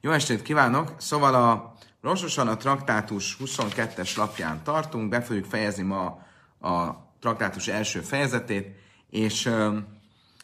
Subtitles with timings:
[0.00, 0.94] Jó estét kívánok!
[0.98, 6.04] Szóval a Rososan a traktátus 22-es lapján tartunk, be fogjuk fejezni ma
[6.60, 6.90] a
[7.20, 8.76] traktátus első fejezetét,
[9.10, 9.50] és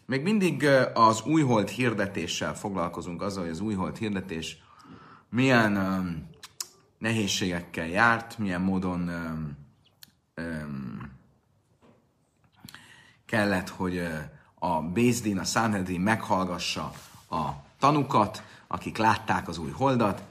[0.06, 4.58] még mindig az újhold hirdetéssel foglalkozunk, azzal, hogy az újhold hirdetés
[5.28, 5.72] milyen
[6.98, 9.10] nehézségekkel járt, milyen módon
[13.26, 14.08] kellett, hogy
[14.54, 16.92] a Bézdin, a Sanhedrin meghallgassa
[17.30, 18.42] a tanukat,
[18.72, 20.22] akik látták az új holdat.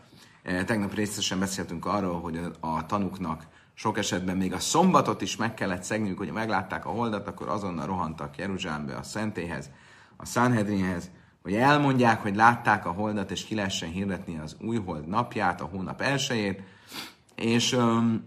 [0.44, 5.54] Eh, tegnap részesen beszéltünk arról, hogy a tanuknak sok esetben még a szombatot is meg
[5.54, 9.70] kellett szegniük, hogy meglátták a holdat, akkor azonnal rohantak Jeruzsálembe a szentéhez,
[10.18, 11.10] a Sanhedrinhez,
[11.42, 15.66] hogy elmondják, hogy látták a holdat, és ki lehessen hirdetni az új hold napját, a
[15.66, 16.62] hónap elsőjét,
[17.36, 18.24] és um,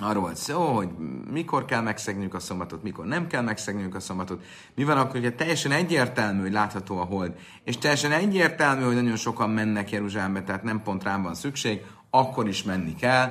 [0.00, 0.88] arról volt szó, hogy
[1.30, 4.44] mikor kell megszegniük a szombatot, mikor nem kell megszegniük a szombatot.
[4.74, 9.16] Mi van akkor, hogyha teljesen egyértelmű, hogy látható a hold, és teljesen egyértelmű, hogy nagyon
[9.16, 13.30] sokan mennek Jeruzsálembe, tehát nem pont rám van szükség, akkor is menni kell,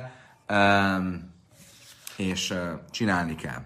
[2.16, 2.54] és
[2.90, 3.62] csinálni kell.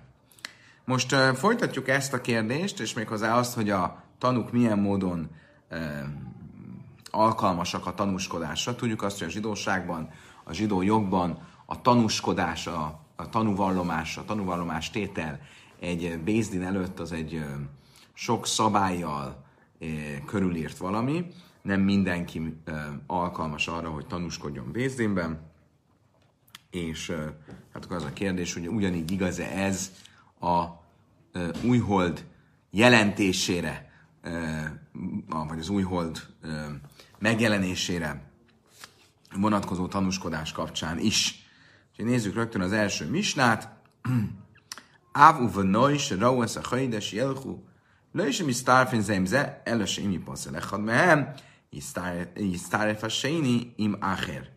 [0.85, 5.31] Most folytatjuk ezt a kérdést, és méghozzá azt, hogy a tanuk milyen módon
[7.11, 8.75] alkalmasak a tanúskodásra.
[8.75, 10.11] Tudjuk azt, hogy a zsidóságban,
[10.45, 11.39] a zsidó jogban
[11.75, 15.41] a tanúskodás, a, a tanúvallomás, a tanúvallomás tétel
[15.81, 17.45] egy Bézdin előtt az egy
[18.13, 19.45] sok szabályjal
[20.27, 21.27] körülírt valami,
[21.63, 22.61] nem mindenki
[23.07, 25.41] alkalmas arra, hogy tanúskodjon Bézdinben,
[26.71, 27.13] és
[27.73, 29.93] hát akkor az a kérdés, hogy ugyanígy igaz-e ez
[30.41, 30.65] a
[31.63, 32.27] újhold
[32.71, 33.93] jelentésére,
[35.49, 36.27] vagy az újhold
[37.19, 38.33] megjelenésére
[39.37, 41.34] vonatkozó tanúskodás kapcsán is.
[41.95, 43.69] Úgyhogy nézzük rögtön az első misnát.
[45.13, 47.59] Áv uva noj, se rauesz a hajdes jelhu,
[48.13, 51.35] is mi sztárfin zemze, el se imi passzal echad mehem,
[52.35, 54.49] isztáref a seini im acher.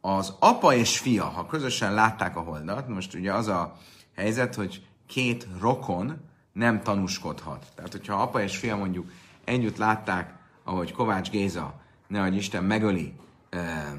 [0.00, 3.76] Az apa és fia, ha közösen látták a holdat, most ugye az a
[4.14, 6.20] helyzet, hogy két rokon
[6.52, 7.66] nem tanúskodhat.
[7.74, 9.10] Tehát, hogyha apa és fia mondjuk
[9.44, 10.34] együtt látták,
[10.64, 13.14] ahogy Kovács Géza, nehogy Isten megöli
[13.50, 13.92] eh,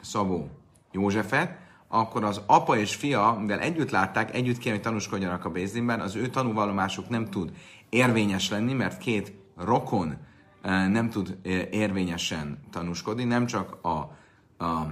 [0.00, 0.50] Szabó
[0.92, 1.64] Józsefet,
[1.98, 6.14] akkor az apa és fia, mivel együtt látták, együtt kéne, hogy tanúskodjanak a Bézdinben, az
[6.14, 7.52] ő tanúvallomásuk nem tud
[7.88, 10.16] érvényes lenni, mert két rokon
[10.62, 14.16] eh, nem tud eh, érvényesen tanúskodni, nem csak a,
[14.64, 14.86] a,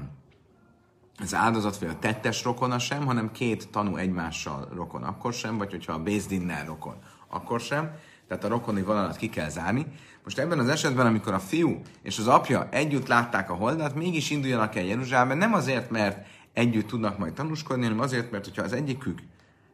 [1.19, 5.71] az áldozat vagy a tettes rokona sem, hanem két tanú egymással rokon akkor sem, vagy
[5.71, 6.95] hogyha a Bézdinnel rokon
[7.29, 7.91] akkor sem.
[8.29, 9.87] Tehát a rokoni vonalat ki kell zárni.
[10.25, 14.31] Most ebben az esetben, amikor a fiú és az apja együtt látták a holdat, mégis
[14.31, 18.73] induljanak el Jeruzsálembe, nem azért, mert együtt tudnak majd tanúskodni, hanem azért, mert hogyha az
[18.73, 19.19] egyikük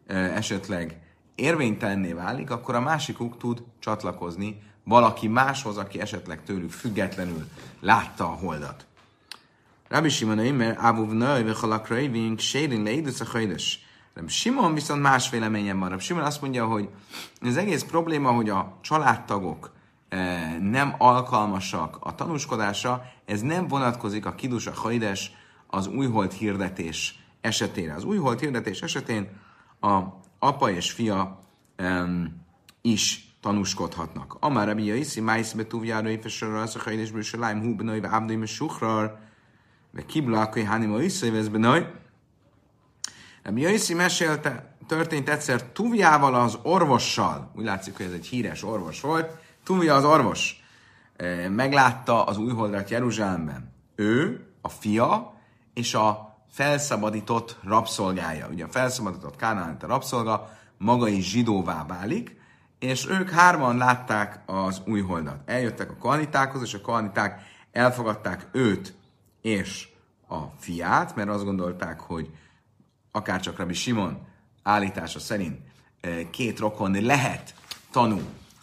[0.06, 1.00] esetleg
[1.34, 7.48] érvénytelenné válik, akkor a másikuk tud csatlakozni valaki máshoz, aki esetleg tőlük függetlenül
[7.80, 8.86] látta a holdat.
[9.88, 13.78] Rabbi Simon Eimer, Avuv Nöj, Vechalak Röjvink, Sérin Leidus a Hajdes.
[14.26, 15.88] Simon viszont más véleményem van.
[15.88, 16.88] Rabbi Simon azt mondja, hogy
[17.40, 19.72] az egész probléma, hogy a családtagok
[20.60, 25.32] nem alkalmasak a tanúskodásra, ez nem vonatkozik a kidus a hajdes
[25.70, 27.94] az újhold hirdetés esetére.
[27.94, 29.28] Az újhold hirdetés esetén
[29.80, 30.02] a
[30.38, 31.38] apa és fia
[31.78, 32.44] um,
[32.82, 34.36] is tanúskodhatnak.
[34.40, 38.50] Amár a bia iszi, májsz betúvjára, ifesarra, az a hajdes bősöláim, hú benaj, ábdaim és
[38.50, 39.18] suhrar,
[39.90, 41.92] ve kibla, akkor hánima iszi, vesz benaj.
[43.42, 49.00] Rabbi Jaiszi mesélte, történt egyszer Tuvjával az orvossal, úgy látszik, hogy ez egy híres orvos
[49.00, 49.30] volt,
[49.64, 50.64] Tuvja az orvos
[51.48, 53.72] meglátta az újholdat Jeruzsálemben.
[53.94, 55.29] Ő, a fia
[55.74, 58.48] és a felszabadított rabszolgája.
[58.48, 62.38] Ugye a felszabadított Kánánit a rabszolga maga is zsidóvá válik,
[62.78, 65.36] és ők hárman látták az újholdat.
[65.44, 67.42] Eljöttek a koanitákhoz, és a koaniták
[67.72, 68.94] elfogadták őt
[69.42, 69.88] és
[70.28, 72.30] a fiát, mert azt gondolták, hogy
[73.12, 74.18] akárcsak Rabbi Simon
[74.62, 75.58] állítása szerint
[76.30, 77.54] két rokon lehet
[77.90, 78.20] tanú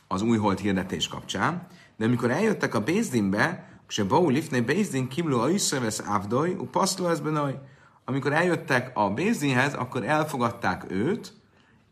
[0.08, 5.50] az újhold hirdetés kapcsán, de amikor eljöttek a Bézdinbe, se bau lifne Bézdin kimlu a
[5.50, 7.60] iszövesz ávdoj, u paszló ez benaj.
[8.06, 11.34] Amikor eljöttek a Bézdinhez, akkor elfogadták őt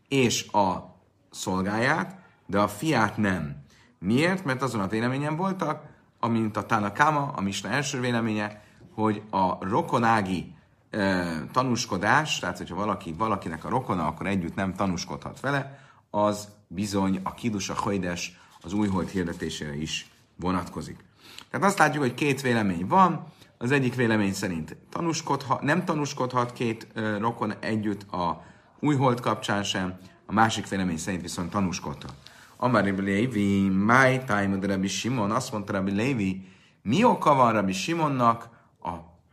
[0.08, 0.96] és a
[1.30, 3.64] szolgáját, de a fiát nem.
[3.98, 4.44] Miért?
[4.44, 5.82] Mert azon a véleményen voltak,
[6.20, 8.62] amint a Tanakama, a Misna első véleménye,
[8.94, 10.54] hogy a rokonági
[10.90, 15.78] e, tanúskodás, tehát hogyha valaki valakinek a rokona, akkor együtt nem tanúskodhat vele,
[16.10, 21.04] az bizony a kidus, a hajdes, az újhold hirdetésére is vonatkozik.
[21.50, 23.26] Tehát azt látjuk, hogy két vélemény van,
[23.58, 28.44] az egyik vélemény szerint tanúskodhat, nem tanúskodhat két uh, rokon együtt a
[28.80, 32.14] újhold kapcsán sem, a másik vélemény szerint viszont tanúskodhat.
[32.58, 36.48] Rabbi Lévi, my time, Rabbi Simon, azt mondta Rabbi Lévi,
[36.82, 38.48] Mi oka van Rabbi Simonnak,
[38.82, 38.92] a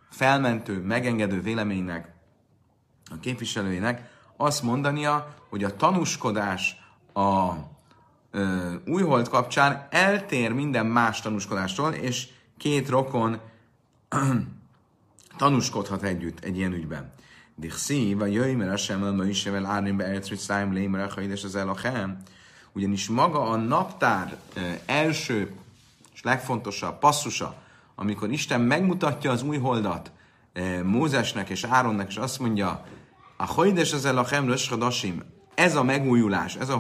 [0.10, 2.14] felmentő, megengedő véleménynek,
[3.12, 6.76] a képviselőjének azt mondania, hogy a tanúskodás
[7.14, 7.73] a ö,
[8.86, 12.28] újhold kapcsán eltér minden más tanúskodástól, és
[12.58, 13.40] két rokon
[15.38, 17.12] tanúskodhat együtt egy ilyen ügyben.
[17.56, 21.44] Dixi, vagy jöjj, mert sem elma is evel árnim be elcrit szájm lémre, ha édes
[21.44, 22.18] az elachem.
[22.72, 24.38] Ugyanis maga a naptár
[24.86, 25.52] első
[26.14, 27.56] és legfontosabb passzusa,
[27.96, 30.12] amikor Isten megmutatja az új holdat
[30.84, 32.86] Mózesnek és Áronnak, és azt mondja,
[33.38, 35.24] a hojdes az elachem röshadasim,
[35.56, 36.78] ez a megújulás, ez a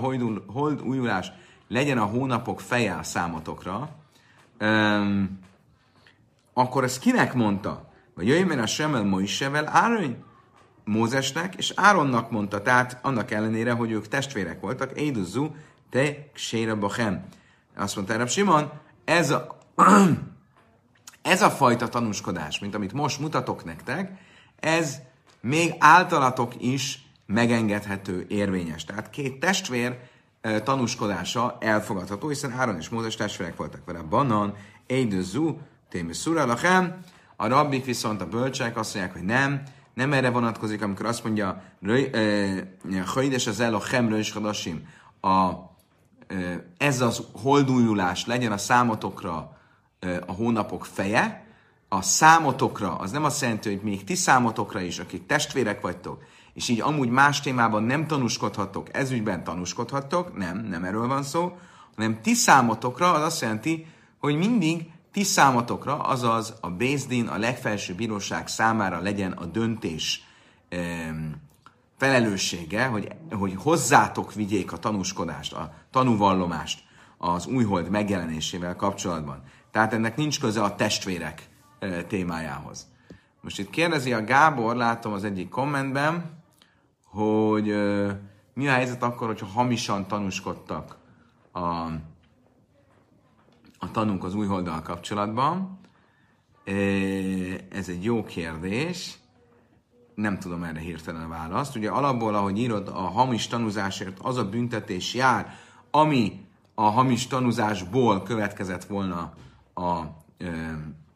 [0.47, 1.31] hold újulás
[1.68, 3.89] legyen a hónapok feje a számotokra,
[4.60, 5.39] um,
[6.54, 7.92] akkor ezt kinek mondta?
[8.15, 10.24] Vagy jöjjön mert a Semel Moisevel Áron
[10.86, 15.51] Mózesnek, és Áronnak mondta, tehát annak ellenére, hogy ők testvérek voltak, Éduzzu,
[15.89, 17.25] te Ksére Bachem.
[17.75, 18.71] Azt mondta erre Simon,
[19.06, 19.57] ez a,
[21.21, 24.12] ez a fajta tanúskodás, mint amit most mutatok nektek,
[24.59, 25.00] ez
[25.42, 28.86] még általatok is megengedhető, érvényes.
[28.86, 30.00] Tehát két testvér
[30.63, 34.01] tanúskodása elfogadható, hiszen Áron és Mózes testvérek voltak vele.
[34.01, 34.56] Banan,
[34.88, 35.60] Eidőzú,
[35.90, 37.00] Témi Lachem.
[37.36, 39.63] A rabbik viszont a bölcsek azt mondják, hogy nem,
[39.94, 41.63] nem erre vonatkozik, amikor azt mondja,
[43.06, 44.88] Hajdes az el a Chemről és Hadasim,
[45.22, 45.51] a,
[46.78, 49.57] ez az holdújulás legyen a számotokra
[50.25, 51.45] a hónapok feje,
[51.90, 56.69] a számotokra, az nem azt jelenti, hogy még ti számotokra is, akik testvérek vagytok, és
[56.69, 61.57] így amúgy más témában nem tanúskodhattok, ezügyben tanúskodhattok, nem, nem erről van szó,
[61.95, 63.88] hanem ti számotokra az azt jelenti,
[64.19, 70.23] hogy mindig ti számotokra, azaz a Bézdin, a legfelső bíróság számára legyen a döntés
[70.71, 71.41] um,
[71.97, 76.83] felelőssége, hogy, hogy hozzátok vigyék a tanúskodást, a tanúvallomást
[77.17, 79.44] az újhold megjelenésével kapcsolatban.
[79.71, 81.49] Tehát ennek nincs köze a testvérek
[81.79, 82.88] e, témájához.
[83.41, 86.32] Most itt kérdezi a Gábor, látom az egyik kommentben,
[87.13, 87.75] hogy
[88.54, 90.98] mi a helyzet akkor, hogyha hamisan tanúskodtak
[91.51, 91.60] a,
[93.77, 95.80] a tanunk az újholdal kapcsolatban.
[97.69, 99.18] Ez egy jó kérdés.
[100.15, 101.75] Nem tudom erre hirtelen a választ.
[101.75, 105.54] Ugye alapból, ahogy írod, a hamis tanúzásért az a büntetés jár,
[105.92, 106.45] ami
[106.75, 109.33] a hamis tanúzásból következett volna
[109.74, 110.01] a
[110.38, 110.48] ö,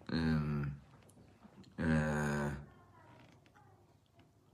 [0.06, 0.16] ö,
[1.76, 2.37] ö,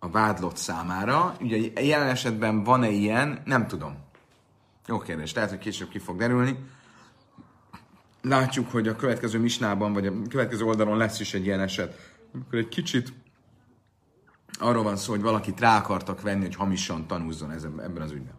[0.03, 1.35] a vádlott számára.
[1.39, 3.41] Ugye jelen esetben van-e ilyen?
[3.45, 3.97] Nem tudom.
[4.87, 6.57] Jó kérdés, lehet, hogy később ki fog derülni.
[8.21, 12.11] Látjuk, hogy a következő misnában, vagy a következő oldalon lesz is egy ilyen eset.
[12.33, 13.13] Amikor egy kicsit
[14.59, 18.35] arról van szó, hogy valakit rá akartak venni, hogy hamisan tanúzzon ebben az ügyben.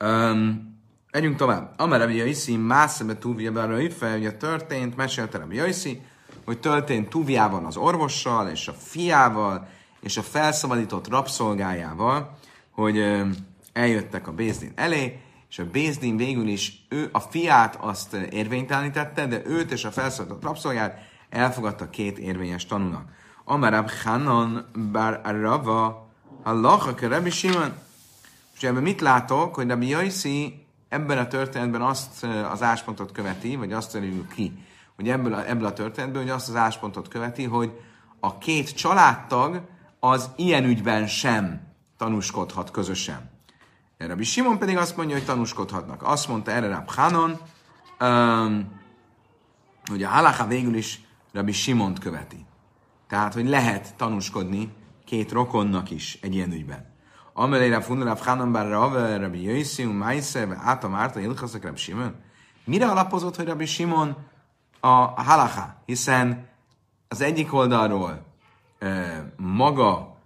[0.00, 0.76] Um,
[1.10, 1.74] Együnk tovább.
[1.76, 6.02] Amara Jaiszi, Mászebe Tuvia Baraife, ugye történt, mesélte Rabbi Jaiszi,
[6.44, 9.68] hogy történt Tuviában az orvossal és a fiával,
[10.00, 12.38] és a felszabadított rabszolgájával,
[12.70, 13.24] hogy
[13.72, 19.42] eljöttek a Bézdin elé, és a Bézdin végül is ő a fiát azt érvénytelenítette, de
[19.46, 20.98] őt és a felszabadított rabszolgát
[21.30, 23.08] elfogadta két érvényes tanúnak.
[23.44, 26.08] Amarab Hanan bar Rava
[26.42, 27.72] Halacha Rabbi Simon.
[28.54, 33.72] És ebben mit látok, hogy Rabbi Jaisi ebben a történetben azt az áspontot követi, vagy
[33.72, 34.64] azt terüljük ki,
[34.96, 37.80] hogy ebből a, ebből a történetből, hogy azt az áspontot követi, hogy
[38.20, 39.60] a két családtag
[40.00, 41.60] az ilyen ügyben sem
[41.96, 43.30] tanúskodhat közösen.
[43.98, 46.02] Rabbi Simon pedig azt mondja, hogy tanúskodhatnak.
[46.02, 47.38] Azt mondta erre Rab Hanon,
[48.00, 48.80] um,
[49.84, 51.00] hogy a halacha végül is
[51.32, 52.46] Rabbi Simont követi.
[53.08, 54.72] Tehát, hogy lehet tanúskodni
[55.04, 56.96] két rokonnak is egy ilyen ügyben.
[57.32, 62.14] Amelé Rab Hunor Rab Hanon bár Rave, Rabbi Jöjszium, Maise, Áta Márta, Ilchaszak Rab Simon.
[62.64, 64.16] Mire alapozott, hogy Rabbi Simon
[64.80, 65.82] a halacha?
[65.86, 66.48] Hiszen
[67.08, 68.27] az egyik oldalról
[69.36, 70.16] maga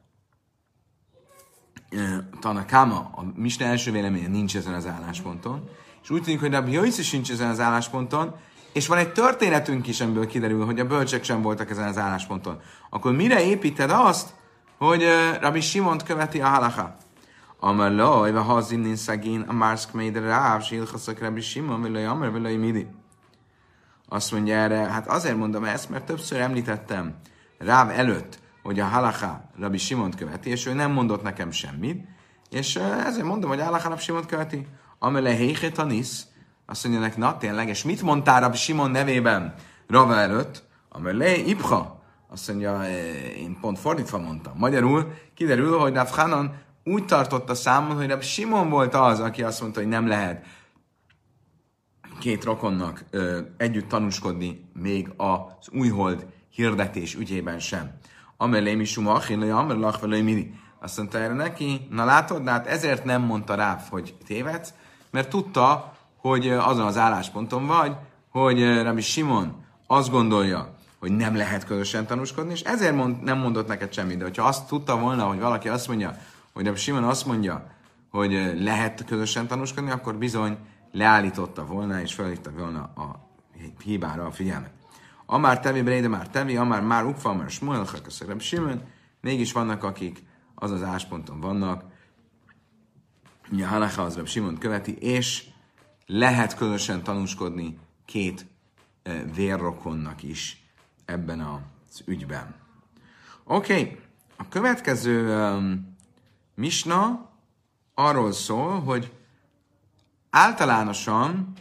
[2.41, 5.69] Tanakama, a Misten első véleménye nincs ezen az állásponton,
[6.03, 8.35] és úgy tűnik, hogy Rabbi Jöjsz is nincs ezen az állásponton,
[8.73, 12.61] és van egy történetünk is, amiből kiderül, hogy a bölcsek sem voltak ezen az állásponton.
[12.91, 14.35] Akkor mire építed azt,
[14.79, 15.05] hogy
[15.41, 16.97] Rabbi Simont követi a halacha?
[17.61, 22.33] Amar lo, eva hazin nin szagin, a márszk meide ráv, silchaszak Rabbi Simon, vilaj amar,
[22.33, 22.87] vilaj midi.
[24.09, 27.15] Azt mondja erre, hát azért mondom ezt, mert többször említettem
[27.59, 32.05] Ráv előtt, hogy a halacha Rabbi Simont követi, és ő nem mondott nekem semmit,
[32.51, 32.77] és
[33.07, 34.67] ezért mondom, hogy halacha Rabbi Simont követi.
[34.99, 36.27] Amele héhe tanisz,
[36.67, 39.55] azt mondja neki, na tényleg, és mit mondtál Rabbi Simon nevében
[39.89, 40.63] Rava előtt?
[40.89, 42.83] Amele ibha, azt mondja,
[43.37, 44.53] én pont fordítva mondtam.
[44.57, 46.55] Magyarul kiderül, hogy Rav Hanan
[46.85, 50.47] úgy tartotta számon, hogy Rabbi Simon volt az, aki azt mondta, hogy nem lehet
[52.19, 57.91] két rokonnak ö, együtt tanúskodni még az újhold hirdetés ügyében sem.
[58.43, 60.61] Amelé mi suma achillai, amelé mini.
[60.81, 64.75] Azt mondta erre neki, na látod, hát ezért nem mondta rá, hogy tévedsz,
[65.11, 67.93] mert tudta, hogy azon az állásponton vagy,
[68.29, 73.67] hogy Rabbi Simon azt gondolja, hogy nem lehet közösen tanúskodni, és ezért mond, nem mondott
[73.67, 74.19] neked semmit.
[74.19, 76.17] De hogyha azt tudta volna, hogy valaki azt mondja,
[76.53, 77.67] hogy Rabbi Simon azt mondja,
[78.11, 80.57] hogy lehet közösen tanúskodni, akkor bizony
[80.93, 83.29] leállította volna, és felhívta volna a
[83.85, 84.82] hibára a figyelmet.
[85.33, 87.87] Amár tevi, Bréde már tevi, amár már ukfa, már smuel,
[88.27, 88.83] Rabbi Simon,
[89.21, 90.23] mégis vannak, akik
[90.55, 91.85] az az ásponton vannak,
[93.53, 95.45] ugye Halacha az Simon követi, és
[96.07, 98.47] lehet közösen tanúskodni két
[99.35, 100.65] vérrokonnak is
[101.05, 102.55] ebben az ügyben.
[103.45, 103.99] Oké, okay.
[104.37, 105.97] a következő um,
[106.55, 107.31] misna
[107.95, 109.13] arról szól, hogy
[110.31, 111.53] általánosan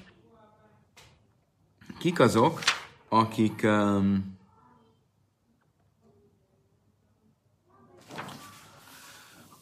[1.98, 2.60] kik azok,
[3.14, 4.38] akik um,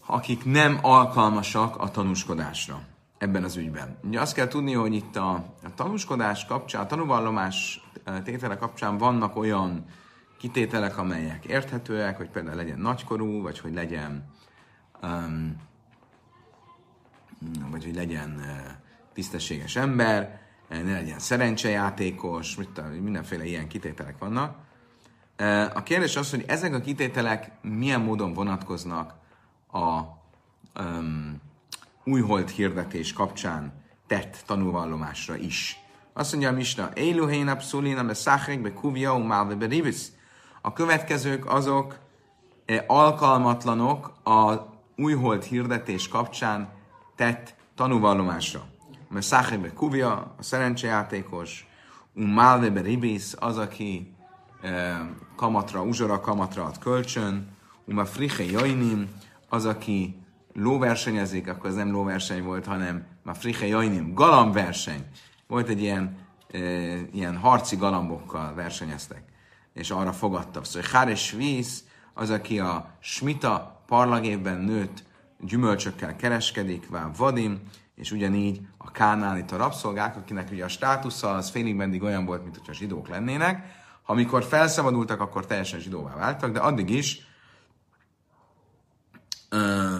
[0.05, 2.81] akik nem alkalmasak a tanúskodásra
[3.17, 3.97] ebben az ügyben.
[4.03, 5.31] Ugye azt kell tudni, hogy itt a,
[5.63, 9.85] a tanúskodás kapcsán, a tanúvallomás eh, tétele kapcsán vannak olyan
[10.37, 14.33] kitételek, amelyek érthetőek, hogy például legyen nagykorú, vagy hogy legyen
[15.01, 15.55] um,
[17.69, 18.45] vagy hogy legyen uh,
[19.13, 22.57] tisztességes ember, ne legyen szerencsejátékos,
[23.01, 24.57] mindenféle ilyen kitételek vannak.
[25.39, 29.13] Uh, a kérdés az, hogy ezek a kitételek milyen módon vonatkoznak
[29.71, 30.01] a
[30.81, 31.41] um,
[32.03, 33.73] újhold hirdetés kapcsán
[34.07, 35.79] tett tanúvallomásra is.
[36.13, 40.11] Azt mondja a Misna, Éluhéna pszulina be száhek be kuvia umálve be rivisz.
[40.61, 41.97] A következők azok
[42.65, 44.53] e, alkalmatlanok a
[44.95, 46.69] újhold hirdetés kapcsán
[47.15, 48.67] tett tanúvallomásra.
[49.09, 51.67] Mert száhek be kuvia, a szerencsejátékos,
[52.13, 54.15] umálve be rivisz, az, aki
[54.61, 55.01] e,
[55.35, 57.47] kamatra, uzsora kamatra ad kölcsön,
[57.85, 59.07] uma friche jajnim,
[59.49, 60.19] az, aki
[60.53, 65.05] lóversenyezik, akkor ez nem lóverseny volt, hanem már friche jajnim, galambverseny.
[65.47, 66.17] Volt egy ilyen,
[66.51, 66.59] e,
[67.11, 69.23] ilyen harci galambokkal versenyeztek,
[69.73, 70.65] és arra fogadtak.
[70.65, 75.03] Szóval Háres Víz, az, aki a smita parlagévben nőtt
[75.39, 77.59] gyümölcsökkel kereskedik, vá vadim,
[77.99, 82.25] és ugyanígy a kánál itt a rabszolgák, akinek ugye a státusza az félig meddig olyan
[82.25, 83.77] volt, mint hogyha zsidók lennének.
[84.05, 87.27] Amikor felszabadultak, akkor teljesen zsidóvá váltak, de addig is
[89.49, 89.97] ö,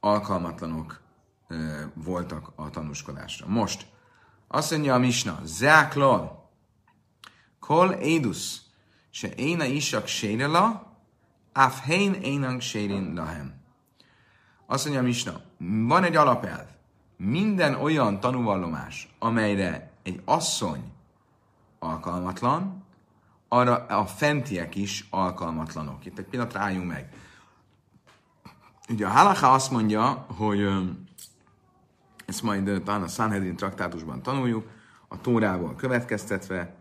[0.00, 1.00] alkalmatlanok
[1.48, 3.46] ö, voltak a tanúskodásra.
[3.48, 3.86] Most
[4.48, 6.50] azt mondja a Misna, Zeáklal,
[7.58, 8.60] Kol édus,
[9.10, 10.92] se éna isak sérela,
[11.52, 13.63] áf hein énang sérin lahem.
[14.66, 15.40] Azt mondja a Misna,
[15.86, 16.66] van egy alapelv.
[17.16, 20.92] Minden olyan tanúvallomás, amelyre egy asszony
[21.78, 22.84] alkalmatlan,
[23.48, 26.06] arra a fentiek is alkalmatlanok.
[26.06, 27.08] Itt egy pillanat álljunk meg.
[28.88, 30.68] Ugye a Halacha azt mondja, hogy
[32.26, 34.66] ezt majd talán a Sanhedrin traktátusban tanuljuk,
[35.08, 36.74] a Tórából következtetve,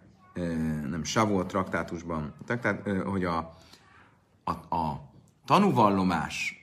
[0.90, 3.38] nem Savol traktátusban, traktát, hogy a,
[4.44, 5.12] a, a
[5.46, 6.63] tanúvallomás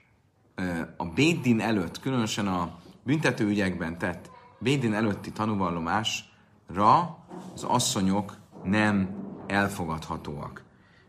[0.96, 7.18] a Bédin előtt, különösen a büntetőügyekben tett Bédin előtti tanúvallomásra
[7.54, 9.08] az asszonyok nem
[9.46, 10.62] elfogadhatóak.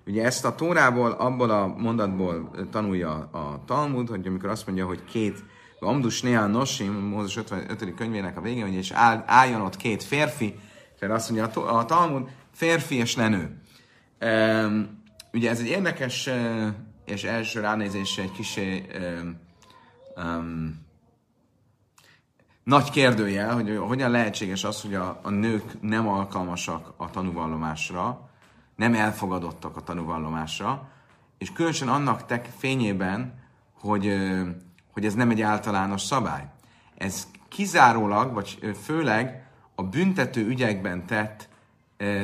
[0.06, 5.04] Ugye ezt a Tórából, abból a mondatból tanulja a Talmud, hogy amikor azt mondja, hogy
[5.04, 5.44] két
[5.80, 7.94] Amdus Neal Nosim, Mózes 55.
[7.94, 10.56] könyvének a végén, hogy és áll, álljon ott két férfi,
[11.00, 13.62] tehát azt mondja a, Talmud, férfi és lenő.
[15.34, 16.30] Ugye ez egy érdekes
[17.06, 18.60] és első ránézésre egy kis
[20.16, 20.90] um,
[22.64, 28.30] nagy kérdőjel, hogy hogyan lehetséges az, hogy a, a nők nem alkalmasak a tanúvallomásra,
[28.76, 30.90] nem elfogadottak a tanúvallomásra,
[31.38, 33.40] és különösen annak tek fényében,
[33.80, 34.18] hogy,
[34.92, 36.48] hogy ez nem egy általános szabály.
[36.98, 41.50] Ez kizárólag, vagy főleg a büntető ügyekben tett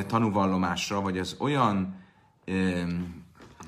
[0.06, 1.96] tanúvallomásra, vagy az olyan,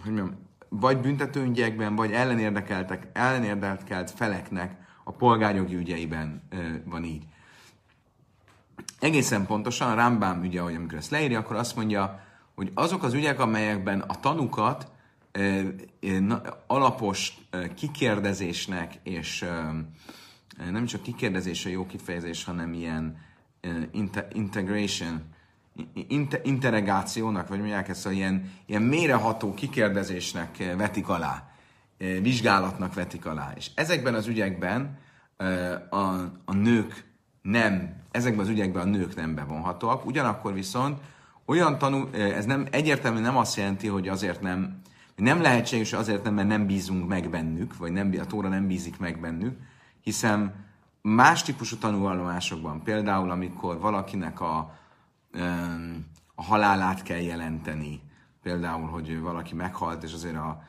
[0.02, 6.42] hogy mondjam, vagy büntető ügyekben, vagy ellenérdekeltek, ellenérdekelt feleknek a polgárjogi ügyeiben
[6.84, 7.24] van így.
[9.00, 12.20] Egészen pontosan a Rambám ügye, hogy amikor ezt leírja, akkor azt mondja,
[12.54, 14.90] hogy azok az ügyek, amelyekben a tanukat
[16.66, 17.38] alapos
[17.74, 19.44] kikérdezésnek, és
[20.70, 23.18] nem csak kikérdezés a jó kifejezés, hanem ilyen
[24.32, 25.22] integration,
[26.42, 31.50] interregációnak, vagy mondják ezt, hogy ilyen, ilyen méreható kikérdezésnek vetik alá,
[31.98, 33.52] vizsgálatnak vetik alá.
[33.56, 34.98] És ezekben az ügyekben
[35.90, 36.04] a,
[36.44, 37.04] a nők
[37.42, 41.00] nem, ezekben az ügyekben a nők nem bevonhatóak, ugyanakkor viszont
[41.44, 44.80] olyan tanú, ez nem egyértelműen nem azt jelenti, hogy azért nem,
[45.16, 48.98] nem lehetséges azért nem, mert nem bízunk meg bennük, vagy nem, a Tóra nem bízik
[48.98, 49.58] meg bennük,
[50.00, 50.54] hiszen
[51.02, 54.78] más típusú tanúvallomásokban, például amikor valakinek a,
[56.34, 58.00] a halálát kell jelenteni,
[58.42, 60.62] például, hogy valaki meghalt, és azért a,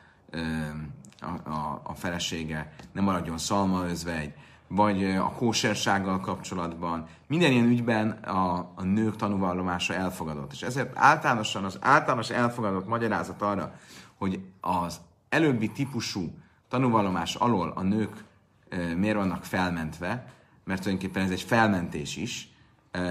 [1.20, 4.34] a, a, a felesége nem maradjon szalmaözvegy,
[4.68, 7.06] vagy a kósersággal kapcsolatban.
[7.26, 10.52] Minden ilyen ügyben a, a nők tanúvallomása elfogadott.
[10.52, 13.74] És ezért általánosan az általános elfogadott magyarázat arra,
[14.18, 16.34] hogy az előbbi típusú
[16.68, 18.24] tanúvallomás alól a nők
[18.68, 20.32] e, miért vannak felmentve,
[20.64, 22.51] mert tulajdonképpen ez egy felmentés is,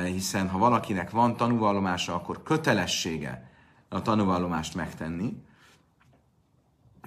[0.05, 3.51] hiszen ha valakinek van tanúvallomása, akkor kötelessége
[3.89, 5.43] a tanúvallomást megtenni.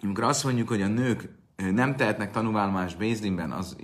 [0.02, 3.76] Amikor azt mondjuk, hogy a nők nem tehetnek tanúvallomást Bézlinben, az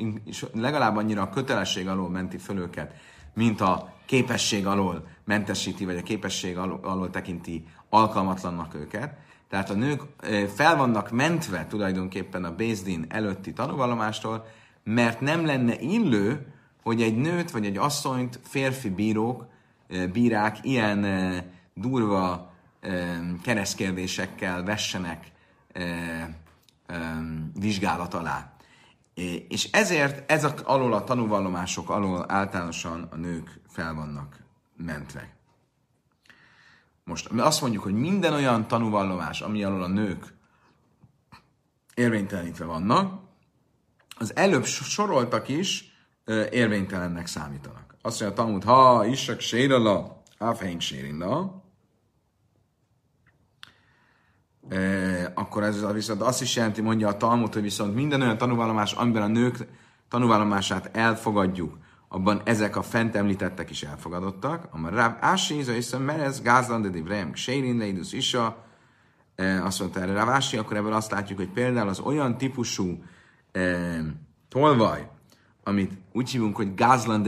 [0.53, 2.95] legalább annyira a kötelesség alól menti föl őket,
[3.35, 9.15] mint a képesség alól mentesíti, vagy a képesség alól, alól tekinti alkalmatlannak őket.
[9.49, 10.03] Tehát a nők
[10.55, 14.47] fel vannak mentve tulajdonképpen a Bézdin előtti tanúvallomástól,
[14.85, 16.53] mert nem lenne illő,
[16.83, 19.47] hogy egy nőt vagy egy asszonyt férfi bírók,
[20.13, 21.07] bírák ilyen
[21.75, 22.53] durva
[23.43, 25.33] keresztkérdésekkel vessenek
[27.55, 28.53] vizsgálat alá.
[29.49, 34.41] És ezért ez a, alól a tanúvallomások alól általánosan a nők fel vannak
[34.77, 35.35] mentve.
[37.05, 40.35] Most mi azt mondjuk, hogy minden olyan tanúvallomás, ami alól a nők
[41.95, 43.21] érvénytelenítve vannak,
[44.19, 45.90] az előbb soroltak is
[46.51, 47.95] érvénytelennek számítanak.
[48.03, 51.63] Azt mondja a tanút, ha isak sérala, áfeink sérinda,
[55.35, 59.23] akkor ez viszont azt is jelenti, mondja a Talmud, hogy viszont minden olyan tanúvallomás, amiben
[59.23, 59.67] a nők
[60.09, 64.69] tanúvallomását elfogadjuk, abban ezek a fent említettek is elfogadottak.
[64.71, 68.65] A Ráv Ási, Iza Merez, Gázland, de Vrem, Sérin, Leidus Isa,
[69.63, 73.05] azt mondta erre Ráv Ási, akkor ebből azt látjuk, hogy például az olyan típusú
[73.53, 74.01] eh,
[75.65, 76.75] amit úgy hívunk, hogy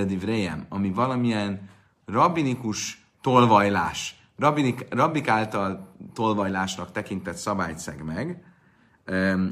[0.06, 1.68] Divrejem, ami valamilyen
[2.06, 8.44] rabinikus tolvajlás, rabbinik, rabbik által tolvajlásnak tekintett szabályt szeg meg.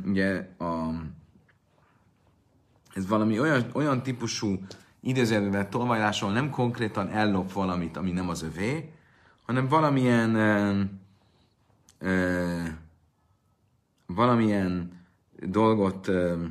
[0.07, 0.91] Ugye a,
[2.95, 4.59] ez valami olyan, olyan típusú
[5.01, 8.93] idézőjelben tolvajlásról nem konkrétan ellop valamit, ami nem az övé,
[9.47, 10.81] hanem valamilyen ö,
[11.99, 12.63] ö,
[14.07, 15.01] valamilyen
[15.47, 16.45] dolgot ö,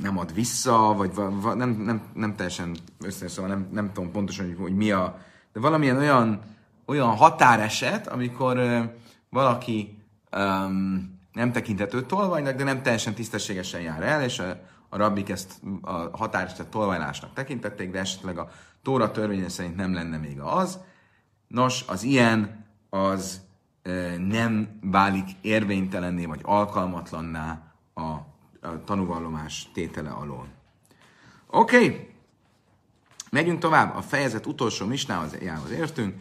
[0.00, 4.10] nem ad vissza, vagy va, va, nem, nem, nem teljesen össze, szóval nem, nem tudom
[4.10, 5.18] pontosan, hogy, hogy mi a,
[5.52, 6.40] de valamilyen olyan,
[6.86, 8.84] olyan határeset, amikor uh,
[9.28, 10.02] valaki
[10.36, 15.60] um, nem tekintető tolvajnak, de nem teljesen tisztességesen jár el, és a, a rabbik ezt
[15.82, 18.50] a határeset tolvajlásnak tekintették, de esetleg a
[18.82, 20.78] Tóra törvénye szerint nem lenne még az.
[21.48, 23.40] Nos, az ilyen az
[23.84, 28.33] uh, nem válik érvénytelenné vagy alkalmatlanná a,
[28.64, 30.46] a tanúvallomás tétele alól.
[31.46, 32.12] Oké, okay.
[33.30, 35.36] Megyünk tovább, a fejezet utolsó misnához
[35.70, 36.14] értünk.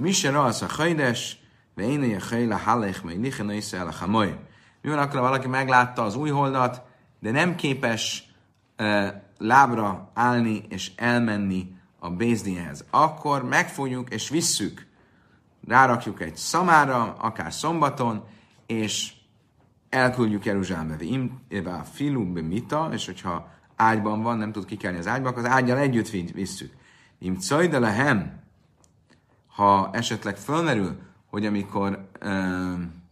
[0.00, 1.38] Mise rajsz a hajdes,
[1.74, 4.38] ve én a hajla halech, mely lichen a hamoly.
[4.82, 6.82] Mi van akkor, valaki meglátta az új holdat,
[7.20, 8.24] de nem képes
[8.78, 9.06] uh,
[9.38, 12.84] lábra állni és elmenni a Bézdinhez.
[12.90, 14.86] Akkor megfogjuk és visszük,
[15.68, 18.24] rárakjuk egy szamára, akár szombaton,
[18.66, 19.12] és
[19.88, 21.04] elküldjük Jeruzsálembe.
[21.04, 25.50] Im, a filu mita, és hogyha ágyban van, nem tud kikelni az ágyba, akkor az
[25.50, 26.72] ágyjal együtt visszük.
[27.18, 28.42] Im de lehem,
[29.46, 33.04] ha esetleg fölmerül, hogy amikor um,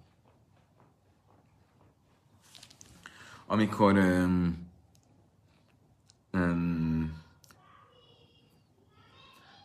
[3.47, 4.69] amikor um,
[6.33, 7.23] um,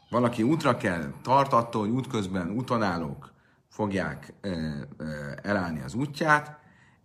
[0.10, 3.32] valaki útra kell, tart attól, hogy útközben útonállók
[3.68, 4.52] fogják uh,
[5.00, 5.08] uh,
[5.42, 6.59] elállni az útját,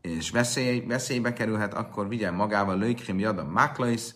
[0.09, 4.15] és veszély, veszélybe kerülhet, akkor vigyen magával löjkrim jada maklais,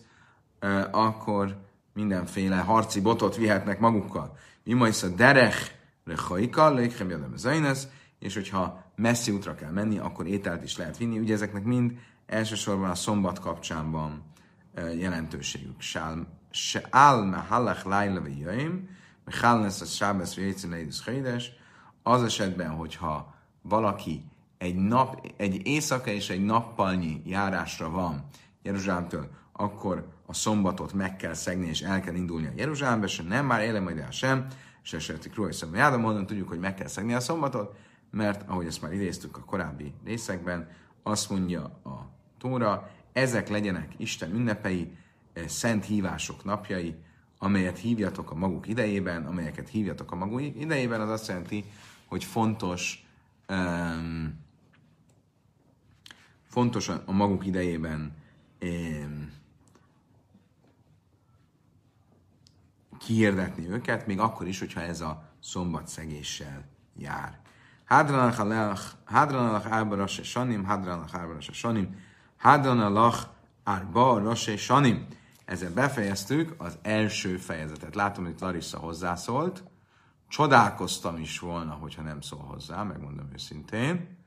[0.91, 1.57] akkor
[1.93, 4.37] mindenféle harci botot vihetnek magukkal.
[4.63, 5.71] Mi majd a derech
[6.05, 7.87] rechaika, löjkrim jada zainesz,
[8.19, 11.19] és hogyha messzi útra kell menni, akkor ételt is lehet vinni.
[11.19, 11.91] Ugye ezeknek mind
[12.25, 14.23] elsősorban a szombat kapcsán van
[14.97, 15.81] jelentőségük.
[16.51, 18.89] Se áll me hallach lájla ve jöjjön,
[19.25, 21.41] me hálnesz a sábesz ve
[22.03, 24.23] az esetben, hogyha valaki
[24.59, 28.25] egy, nap, egy éjszaka és egy nappalnyi járásra van
[28.61, 33.45] Jeruzsálemtől, akkor a szombatot meg kell szegni, és el kell indulni a Jeruzsálembe, se nem
[33.45, 34.47] már élem majd el sem,
[34.81, 37.75] se esetik róla, hiszem, jádom, honnan tudjuk, hogy meg kell szegni a szombatot,
[38.11, 40.69] mert ahogy ezt már idéztük a korábbi részekben,
[41.03, 44.91] azt mondja a Tóra, ezek legyenek Isten ünnepei,
[45.47, 46.95] szent hívások napjai,
[47.37, 51.65] amelyet hívjatok a maguk idejében, amelyeket hívjatok a maguk idejében, az azt jelenti,
[52.05, 53.05] hogy fontos,
[53.49, 54.47] um,
[56.49, 58.13] fontos a maguk idejében
[62.97, 65.23] kihirdetni őket, még akkor is, hogyha ez a
[65.85, 66.65] szegéssel
[66.97, 67.39] jár.
[67.85, 71.95] Hadranalach árba rase sanim, hadranalach árba rase sanim,
[72.37, 73.27] hadranalach
[73.63, 75.07] árba rase sanim.
[75.45, 77.95] Ezzel befejeztük az első fejezetet.
[77.95, 79.63] Látom, hogy Larissa hozzászólt.
[80.27, 84.17] Csodálkoztam is volna, hogyha nem szól hozzá, megmondom őszintén.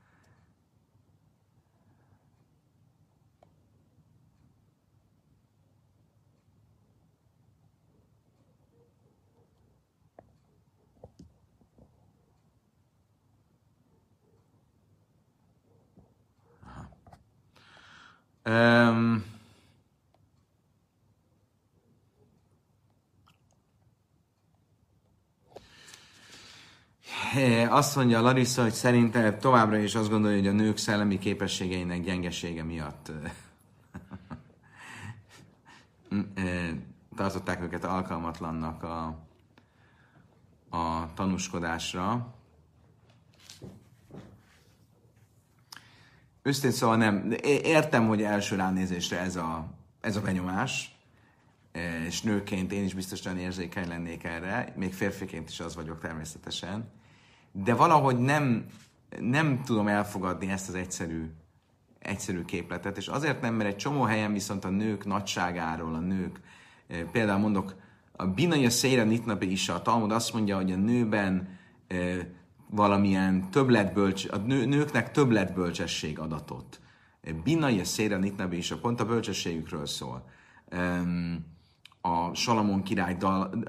[18.45, 19.23] Um,
[27.69, 32.63] azt mondja Larissa, hogy szerinte továbbra is azt gondolja, hogy a nők szellemi képességeinek gyengesége
[32.63, 33.11] miatt
[37.15, 39.05] tartották őket alkalmatlannak a,
[40.69, 42.33] a tanúskodásra.
[46.43, 47.33] Őszintén szóval nem.
[47.63, 49.65] Értem, hogy első ránézésre ez a,
[50.01, 50.95] ez a benyomás,
[52.07, 56.91] és nőként én is biztosan érzékeny lennék erre, még férfiként is az vagyok természetesen,
[57.51, 58.65] de valahogy nem,
[59.19, 61.31] nem tudom elfogadni ezt az egyszerű,
[61.99, 66.39] egyszerű képletet, és azért nem, mert egy csomó helyen viszont a nők nagyságáról, a nők,
[67.11, 67.75] például mondok,
[68.11, 71.57] a Binaja Széra Nitnapi is a Talmud azt mondja, hogy a nőben
[72.75, 76.79] valamilyen többletbölcs, a nő, nőknek többletbölcsesség adatot.
[77.43, 80.29] Binaja Széra Nitnabi is a pont a bölcsességükről szól.
[82.01, 83.63] A Salamon király dal,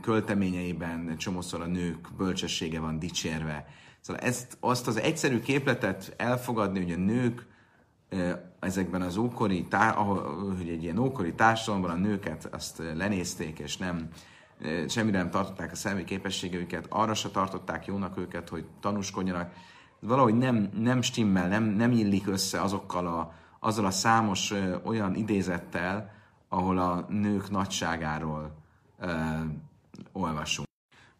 [0.00, 3.66] költeményeiben csomószor a nők bölcsessége van dicsérve.
[4.00, 7.46] Szóval ezt, azt az egyszerű képletet elfogadni, hogy a nők
[8.60, 9.90] ezekben az ókori, tá,
[10.56, 14.08] hogy egy ilyen ókori társadalomban a nőket azt lenézték, és nem
[14.88, 19.52] semmire nem tartották a szellemi képességeiket, arra se tartották jónak őket, hogy tanúskodjanak.
[20.00, 25.14] Valahogy nem, nem stimmel, nem, nem illik össze azokkal a, azzal a számos ö, olyan
[25.14, 26.12] idézettel,
[26.48, 28.56] ahol a nők nagyságáról
[28.98, 29.12] ö,
[30.12, 30.68] olvasunk.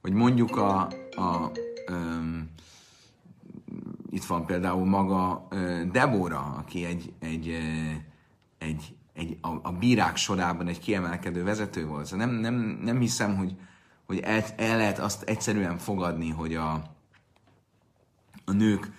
[0.00, 0.80] Vagy mondjuk a,
[1.16, 1.50] a
[1.86, 1.94] ö,
[4.10, 5.48] itt van például maga
[5.92, 7.92] Debora, aki egy, egy, ö,
[8.58, 12.06] egy egy, a, a bírák sorában egy kiemelkedő vezető volt.
[12.06, 13.56] Szóval nem, nem, nem hiszem, hogy,
[14.06, 16.72] hogy el, el lehet azt egyszerűen fogadni, hogy a,
[18.44, 18.90] a nők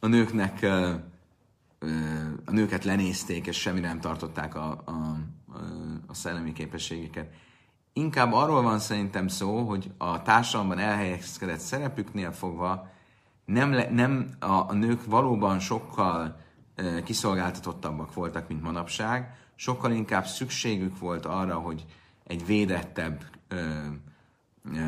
[0.00, 0.66] a nőknek
[2.44, 5.16] a nőket lenézték, és semmire nem tartották a, a,
[6.06, 7.32] a szellemi képességeket.
[7.92, 12.90] Inkább arról van szerintem szó, hogy a társadalomban elhelyezkedett szerepüknél fogva
[13.44, 16.40] nem, le, nem a, a nők valóban sokkal
[17.04, 21.84] kiszolgáltatottabbak voltak, mint manapság, sokkal inkább szükségük volt arra, hogy
[22.24, 23.56] egy védettebb ö,
[24.72, 24.80] ö,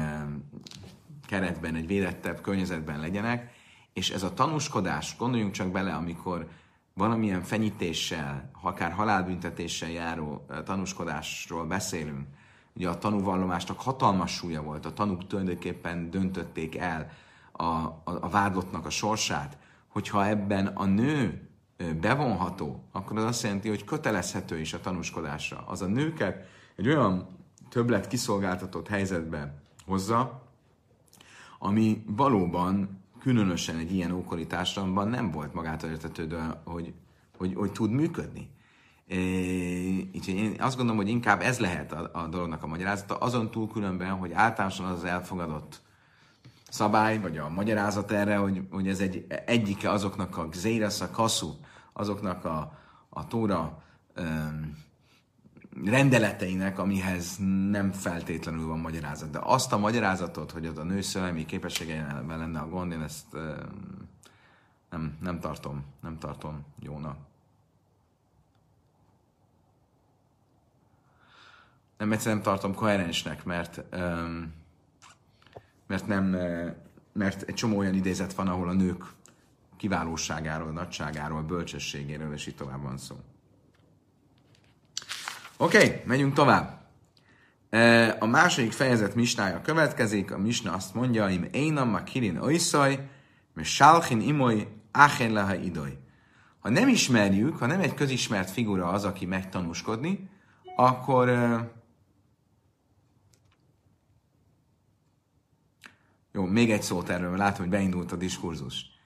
[1.26, 3.56] keretben, egy védettebb környezetben legyenek,
[3.92, 6.48] és ez a tanúskodás, gondoljunk csak bele, amikor
[6.94, 12.26] valamilyen fenyítéssel, akár halálbüntetéssel járó tanúskodásról beszélünk,
[12.74, 17.10] ugye a tanúvallomásnak hatalmas súlya volt, a tanúk tulajdonképpen döntötték el
[17.52, 21.47] a, a, a vádlottnak a sorsát, hogyha ebben a nő
[22.00, 25.64] bevonható, akkor az azt jelenti, hogy kötelezhető is a tanúskodásra.
[25.66, 27.26] Az a nőket egy olyan
[27.68, 30.42] többlet kiszolgáltatott helyzetbe hozza,
[31.58, 36.92] ami valóban különösen egy ilyen ókori társadalomban nem volt magától értetődő, hogy,
[37.36, 38.50] hogy, hogy tud működni.
[40.14, 43.68] Úgyhogy én azt gondolom, hogy inkább ez lehet a, a dolognak a magyarázata, azon túl
[43.68, 45.80] különben, hogy általánosan az, az elfogadott
[46.68, 51.10] szabály, vagy a magyarázat erre, hogy, hogy ez egy, egyike azoknak a gzérasz, a
[51.98, 53.82] azoknak a, a tóra
[54.16, 54.86] um,
[55.84, 57.36] rendeleteinek, amihez
[57.70, 59.30] nem feltétlenül van magyarázat.
[59.30, 63.34] De azt a magyarázatot, hogy az a nő szellemi képességeivel lenne a gond, én ezt
[63.34, 64.08] um,
[64.90, 67.16] nem, nem tartom, nem tartom jónak.
[71.98, 74.56] Nem egyszerűen nem tartom koherensnek, mert um,
[75.88, 76.24] mert nem,
[77.12, 79.04] mert egy csomó olyan idézet van, ahol a nők
[79.78, 83.16] kiválóságáról, nagyságáról, bölcsességéről, és így tovább van szó.
[85.56, 86.78] Oké, okay, megyünk tovább.
[88.18, 90.32] A második fejezet misnája következik.
[90.32, 93.08] A misna azt mondja, im énam ma kirin oiszaj,
[93.54, 95.98] mert sálchin imoly áhen leha idoly.
[96.58, 100.30] Ha nem ismerjük, ha nem egy közismert figura az, aki megtanúskodni,
[100.76, 101.28] akkor
[106.32, 108.97] jó, még egy szót erről, látom, hogy beindult a diskurzus.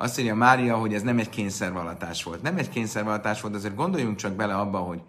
[0.00, 2.42] Azt írja Mária, hogy ez nem egy kényszervallatás volt.
[2.42, 5.02] Nem egy kényszervallatás volt, azért gondoljunk csak bele abba, hogy,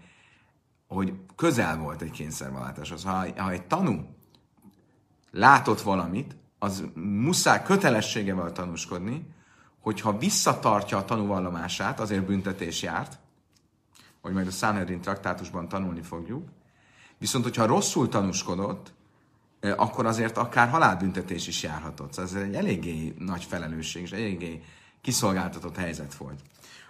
[0.88, 2.92] hogy közel volt egy kényszervallatás.
[2.92, 4.16] Az, ha, ha egy tanú
[5.32, 9.26] látott valamit, az muszáj kötelessége tanúskodni,
[9.80, 13.20] hogyha visszatartja a tanúvallomását, azért büntetés járt,
[14.22, 16.48] hogy majd a Sanhedrin traktátusban tanulni fogjuk.
[17.18, 18.94] Viszont, hogyha rosszul tanúskodott,
[19.60, 22.14] eh, akkor azért akár halálbüntetés is járhatott.
[22.14, 24.64] Szóval ez egy eléggé nagy felelősség, és eléggé
[25.02, 26.40] kiszolgáltatott helyzet volt.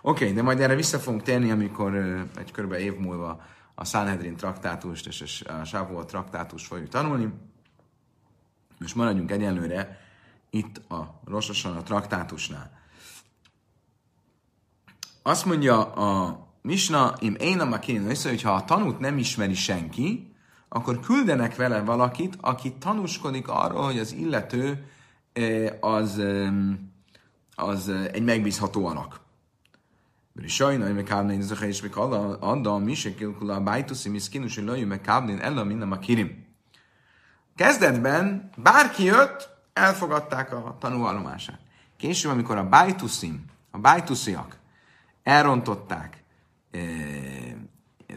[0.02, 1.96] Oké, okay, de majd erre vissza fogunk térni, amikor
[2.38, 3.42] egy körülbelül év múlva
[3.76, 7.34] a Sanhedrin traktátust és a Sávó traktátust fogjuk tanulni.
[8.80, 10.00] Most maradjunk egyenlőre
[10.50, 12.72] itt a Rososan a traktátusnál.
[15.22, 20.34] Azt mondja a Misna, im én a össze, hogy ha a tanút nem ismeri senki,
[20.70, 24.90] akkor küldenek vele valakit, aki tanúskodik arról, hogy az illető
[25.80, 26.22] az,
[27.60, 29.20] az egy megbízható alak.
[30.46, 31.98] Sajnálj meg kábnén, ez a és meg
[32.40, 36.46] adda misekilkula a bájtuszi miszkinus, lőjünk meg kábnén, ella minden a kirim.
[37.56, 41.60] Kezdetben bárki jött, elfogadták a tanúvallomását.
[41.98, 44.58] Később, amikor a bájtuszim, a bájtusziak
[45.24, 46.24] elrontották,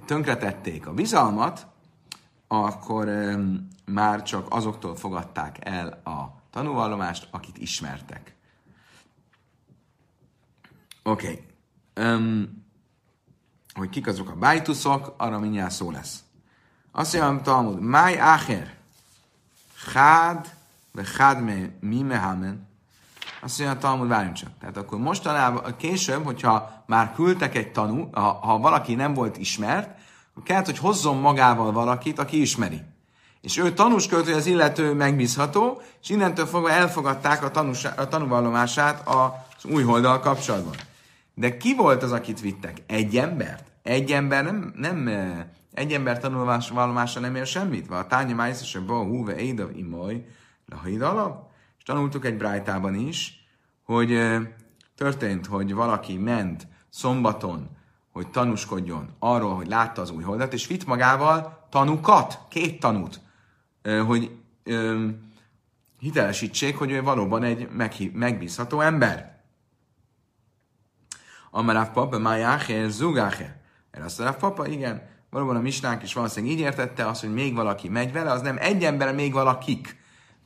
[0.07, 1.67] tönkretették a bizalmat,
[2.49, 3.09] akkor
[3.85, 8.35] már csak azoktól fogadták el a tanúvallomást, akit ismertek.
[11.03, 11.27] Oké.
[11.95, 12.07] Okay.
[12.07, 12.65] Um,
[13.75, 16.23] hogy kik azok a bájtuszok, arra mindjárt szó lesz.
[16.93, 18.75] Azt mondja, Talmud, máj áher,
[19.93, 20.55] chád,
[20.93, 22.69] ve chád me, mi mehamen,
[23.41, 24.51] azt mondja, Talmud, várjunk csak.
[24.61, 29.99] Tehát akkor mostanában, később, hogyha már küldtek egy tanú, ha, ha valaki nem volt ismert,
[30.31, 32.83] akkor kellett, hogy hozzon magával valakit, aki ismeri.
[33.41, 39.09] És ő tanúskölt, hogy az illető megbízható, és innentől fogva elfogadták a, tanús, a tanúvallomását
[39.09, 40.75] az új holdal kapcsolatban.
[41.35, 42.83] De ki volt az, akit vittek?
[42.87, 43.73] Egy embert?
[43.83, 45.09] Egy ember nem, nem
[45.73, 47.91] egy ember tanulvallomása nem ér semmit?
[47.91, 50.27] A tánya májsz, a húve édav imaj,
[50.67, 51.51] lahid alap?
[51.79, 53.47] És tanultuk egy brájtában is,
[53.83, 54.19] hogy
[54.97, 57.69] történt, hogy valaki ment szombaton,
[58.13, 63.21] hogy tanúskodjon arról, hogy látta az új holdat, és vitt magával tanukat, két tanút,
[64.07, 64.37] hogy
[65.99, 67.69] hitelesítsék, hogy ő valóban egy
[68.13, 69.32] megbízható ember.
[71.55, 73.57] Amaráv papa, májácher, zugácher.
[73.91, 77.55] Erre azt mondja, papa, igen, valóban a misnánk is valószínűleg így értette azt, hogy még
[77.55, 79.97] valaki megy vele, az nem egy ember, még valakik.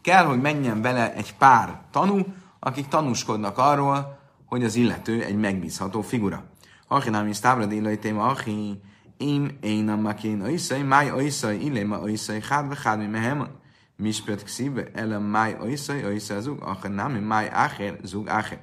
[0.03, 2.25] Kell, hogy menjen vele egy pár tanú,
[2.61, 6.45] akik tanúskodnak arról, hogy az illető egy megbízható figura.
[6.89, 8.81] Aki nem is tábra délai téma, aki
[9.17, 13.49] én én a makén oiszai, máj oiszai, illéma oiszai, hád ve hád mi mehem,
[13.97, 18.61] mispet kszíve, ele máj oiszai, oiszai zug, akár nem, máj áher, zug áher.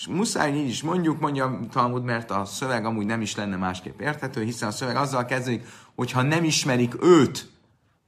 [0.00, 4.00] És muszáj így is mondjuk, mondja Talmud, mert a szöveg amúgy nem is lenne másképp
[4.00, 7.50] érthető, hiszen a szöveg azzal kezdődik, hogy ha nem ismerik őt,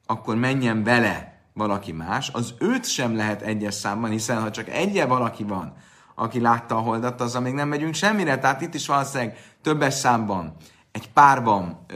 [0.06, 5.06] akkor menjen vele valaki más, az őt sem lehet egyes számban, hiszen ha csak egye
[5.06, 5.74] valaki van,
[6.14, 8.38] aki látta a holdat, azzal még nem megyünk semmire.
[8.38, 10.56] Tehát itt is valószínűleg többes számban,
[10.92, 11.86] egy párban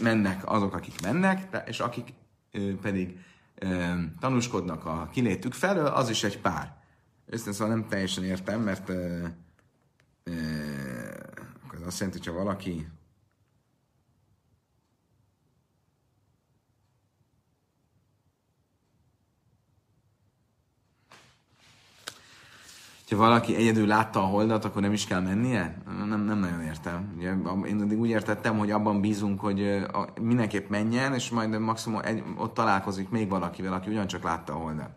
[0.00, 2.08] mennek azok, akik mennek, és akik
[2.82, 3.18] pedig
[4.20, 6.75] tanúskodnak a kilétük felől, az is egy pár.
[7.26, 8.88] Őszintén szóval nem teljesen értem, mert
[11.72, 12.86] az azt jelenti, hogyha valaki
[23.10, 25.82] ha valaki egyedül látta a holdat, akkor nem is kell mennie?
[26.08, 27.14] Nem, nem nagyon értem.
[27.16, 27.34] Ugye,
[27.66, 29.86] én addig úgy értettem, hogy abban bízunk, hogy
[30.20, 34.90] mindenképp menjen, és majd maximum egy, ott találkozik még valakivel, aki ugyancsak látta a holdat.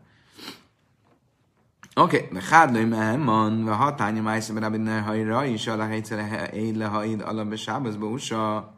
[1.96, 2.30] Oké,
[3.66, 8.74] a hatánya májszem rabbi ne hajra, is a lehelycere éd lehaid alapbe sábazba usa.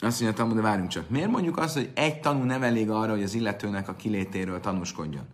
[0.00, 1.08] Azt mondja, de várjunk csak.
[1.08, 5.26] Miért mondjuk azt, hogy egy tanú nem elég arra, hogy az illetőnek a kilétéről tanúskodjon?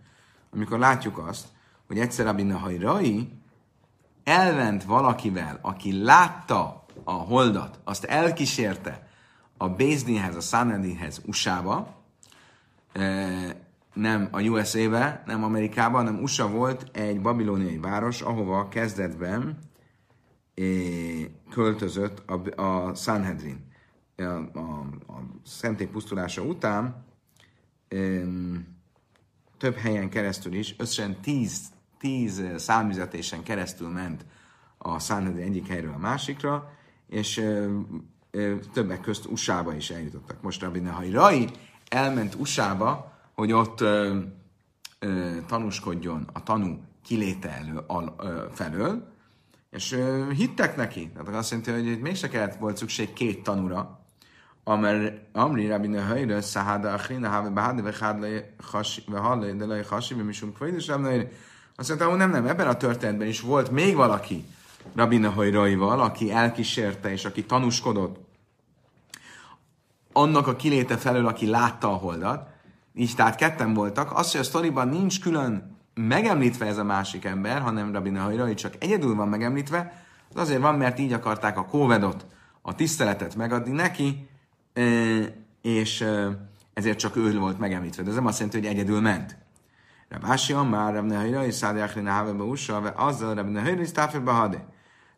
[0.54, 1.46] amikor látjuk azt,
[1.86, 3.32] hogy egyszer Rabbi Rai
[4.24, 9.08] elment valakivel, aki látta a holdat, azt elkísérte
[9.56, 11.96] a Bézdinhez, a Sanedinhez USA-ba,
[13.94, 19.58] nem a USA-be, nem Amerikában, hanem USA volt egy babiloniai város, ahova kezdetben
[21.50, 23.66] költözött a, a Sanhedrin.
[24.16, 27.04] A, a, a szentély pusztulása után
[29.58, 31.60] több helyen keresztül is, összesen tíz,
[31.98, 34.24] tíz számüzetésen keresztül ment
[34.78, 36.72] a Sanhedrin egyik helyről a másikra,
[37.08, 37.44] és
[38.72, 40.42] többek közt USA-ba is eljutottak.
[40.42, 41.48] Most Rabbi Nehai Rai
[41.88, 44.16] elment USA-ba, hogy ott ö,
[44.98, 49.12] ö, tanúskodjon a tanú kiléte elő, al, ö, felől,
[49.70, 51.10] és ö, hittek neki.
[51.10, 54.00] Tehát azt jelenti, hogy itt mégse kellett volt szükség két tanúra,
[54.64, 57.82] Amer Amri Rabbi Nehajra, Szahada Achrina, Have Bahade,
[59.06, 61.28] Vehadle, de Lej Hasi, Misum Kvaidus, Rabbi
[61.76, 64.44] Azt mondta, hogy nem, nem, ebben a történetben is volt még valaki
[64.94, 68.16] Rabbi Nehajraival, aki elkísérte, és aki tanúskodott
[70.12, 72.56] annak a kiléte felől, aki látta a holdat,
[72.98, 74.16] így tehát ketten voltak.
[74.16, 78.74] Az, hogy a sztoriban nincs külön megemlítve ez a másik ember, hanem Rabbi Nehajrai csak
[78.78, 82.26] egyedül van megemlítve, az azért van, mert így akarták a kóvedot,
[82.62, 84.28] a tiszteletet megadni neki,
[85.62, 86.04] és
[86.74, 88.02] ezért csak ő volt megemlítve.
[88.02, 89.36] De ez nem azt jelenti, hogy egyedül ment.
[90.08, 94.64] Rabási már Rabbi Nehajrai, Szádi Achlina Havebe Usa, azzal Rabbi Nehajrai, Sztáfel Hade.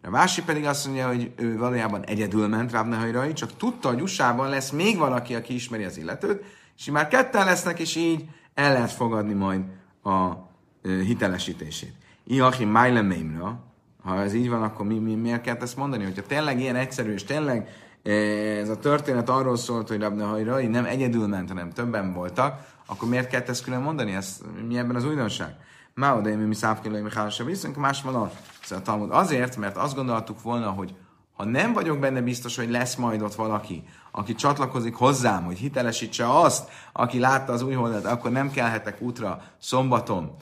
[0.03, 4.71] Ravási pedig azt mondja, hogy ő valójában egyedül ment Rábnehajrai, csak tudta, hogy usa lesz
[4.71, 6.45] még valaki, aki ismeri az illetőt,
[6.81, 9.61] és ketten lesznek, és így el lehet fogadni majd
[10.03, 10.33] a
[10.83, 11.93] hitelesítését.
[12.25, 13.61] Iachim Májlemémra,
[14.03, 16.05] ha ez így van, akkor mi, mi, miért kell ezt mondani?
[16.05, 17.69] Hogyha tényleg ilyen egyszerű, és tényleg
[18.03, 23.29] ez a történet arról szólt, hogy Rabnehajrai nem egyedül ment, hanem többen voltak, akkor miért
[23.29, 24.15] kell ezt külön mondani?
[24.15, 25.55] Ez, mi ebben az újdonság?
[25.95, 28.31] Má oda mi szávkélői mi hálása viszont más van
[28.63, 30.95] Szóval a Talmud azért, mert azt gondoltuk volna, hogy
[31.41, 36.41] ha nem vagyok benne biztos, hogy lesz majd ott valaki, aki csatlakozik hozzám, hogy hitelesítse
[36.41, 40.37] azt, aki látta az új holdat, akkor nem kelhetek útra szombaton,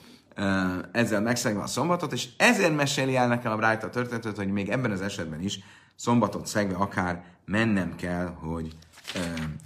[0.91, 4.69] ezzel megszegve a szombatot, és ezért meséli el nekem a Brájta a történetet, hogy még
[4.69, 5.59] ebben az esetben is
[5.95, 8.75] szombatot szegve akár mennem kell, hogy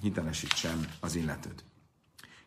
[0.02, 1.63] hitelesítsem az illetőt.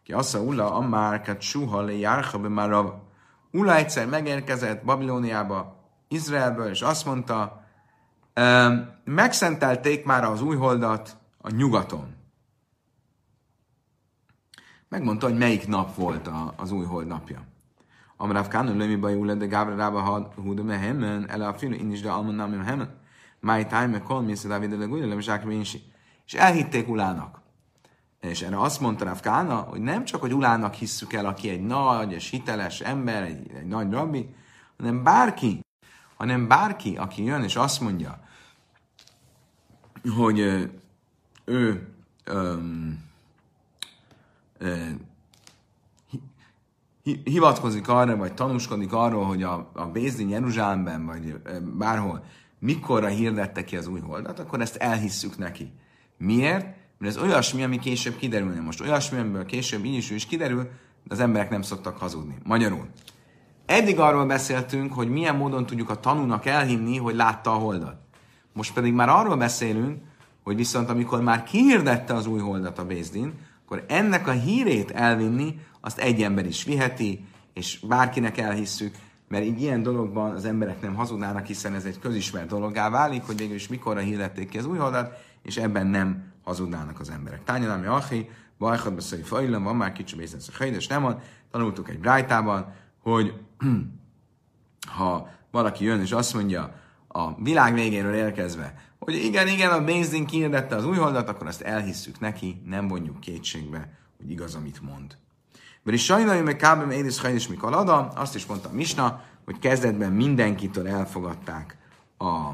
[0.04, 2.84] Ki azt a ulla, a márkat suha le járha be már
[3.50, 7.64] Ula egyszer megérkezett Babilóniába, Izraelből, és azt mondta,
[9.04, 12.14] megszentelték már az újholdat a nyugaton.
[14.88, 17.42] Megmondta, hogy melyik nap volt az újhold napja.
[18.16, 21.90] Amrav Kánun lömi baj ule, de Gábra rába húda me hemen, ele a filu in
[21.90, 22.90] is de alman nem hemen.
[23.40, 25.16] Máj táj me kol, mész a David le gújle,
[26.24, 27.40] És elhitték Ulának.
[28.20, 31.62] És erre azt mondta Rav Kána, hogy nem csak, hogy Ulának hisszük el, aki egy
[31.62, 34.34] nagy és hiteles ember, egy, egy nagy rabbi,
[34.76, 35.60] hanem bárki,
[36.16, 38.25] hanem bárki, aki jön és azt mondja,
[40.08, 40.70] hogy ő,
[41.44, 41.88] ő
[42.32, 43.04] um,
[47.24, 52.24] hivatkozik arra, vagy tanúskodik arról, hogy a, a Bézdin Jeruzsálemben, vagy bárhol
[52.58, 55.72] mikorra hirdette ki az új holdat, akkor ezt elhisszük neki.
[56.18, 56.64] Miért?
[56.98, 58.60] Mert ez olyasmi, ami később kiderülne.
[58.60, 60.62] Most olyasmi, amiből később így is, is kiderül,
[61.04, 62.38] de az emberek nem szoktak hazudni.
[62.44, 62.88] Magyarul.
[63.66, 68.05] Eddig arról beszéltünk, hogy milyen módon tudjuk a tanúnak elhinni, hogy látta a holdat.
[68.56, 70.02] Most pedig már arról beszélünk,
[70.42, 73.32] hogy viszont amikor már kihirdette az új holdat a Bézdin,
[73.64, 78.94] akkor ennek a hírét elvinni, azt egy ember is viheti, és bárkinek elhisszük,
[79.28, 83.36] mert így ilyen dologban az emberek nem hazudnának, hiszen ez egy közismert dologgá válik, hogy
[83.36, 87.44] végül is mikorra hirdették ki az új holdat, és ebben nem hazudnának az emberek.
[87.44, 90.16] Tányalámi Achi, Bajhat beszélj Fajlan, van már kicsi
[90.58, 91.20] a és nem van.
[91.50, 93.34] Tanultuk egy brájtában, hogy
[94.96, 96.84] ha valaki jön és azt mondja
[97.16, 101.60] a világ végéről érkezve, hogy igen, igen, a Bézdin kiirdette az új holdat, akkor azt
[101.60, 105.16] elhisszük neki, nem vonjuk kétségbe, hogy igaz, amit mond.
[105.82, 110.12] Mert is sajnálja meg kábem édis és mikor ada, azt is mondta Misna, hogy kezdetben
[110.12, 111.76] mindenkitől elfogadták
[112.18, 112.50] a,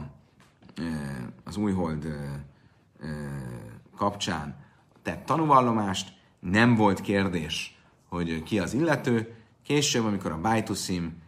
[1.45, 2.07] az újhold
[3.97, 4.57] kapcsán
[5.03, 9.35] tett tanúvallomást, nem volt kérdés, hogy ki az illető.
[9.63, 11.22] Később, amikor a Bajtuszim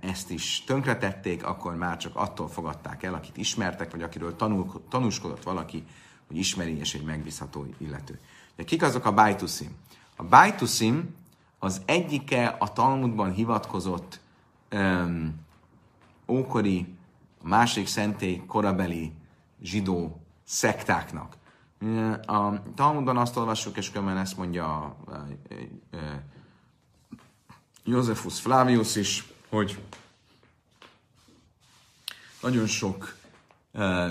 [0.00, 5.42] ezt is tönkretették, akkor már csak attól fogadták el, akit ismertek, vagy akiről tanul, tanúskodott
[5.42, 5.84] valaki,
[6.26, 8.20] hogy ismeri és egy megbízható illető.
[8.56, 9.70] De kik azok a Bajtuszim?
[10.16, 11.14] A Bajtuszim
[11.58, 14.20] az egyike a Talmudban hivatkozott
[14.72, 15.34] um,
[16.28, 16.94] ókori,
[17.42, 19.12] a másik szentély korabeli
[19.62, 21.36] zsidó szektáknak.
[22.26, 24.96] A Talmudban azt olvassuk, és különben ezt mondja
[27.84, 29.78] Józefus Flavius is, hogy
[32.42, 33.16] nagyon sok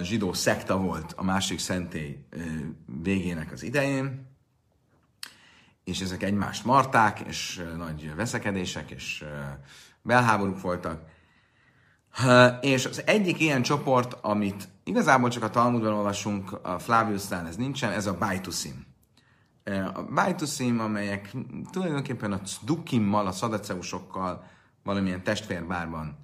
[0.01, 2.25] zsidó szekta volt a másik szentély
[2.85, 4.27] végének az idején,
[5.83, 9.25] és ezek egymást marták, és nagy veszekedések, és
[10.01, 11.01] belháborúk voltak.
[12.61, 17.91] És az egyik ilyen csoport, amit igazából csak a Talmudban olvasunk, a Flaviusnál ez nincsen,
[17.91, 18.85] ez a Bajtuszim.
[19.93, 21.35] A Bajtuszim, amelyek
[21.71, 24.51] tulajdonképpen a Cdukimmal, a szadaceusokkal
[24.83, 26.17] valamilyen testvérbárban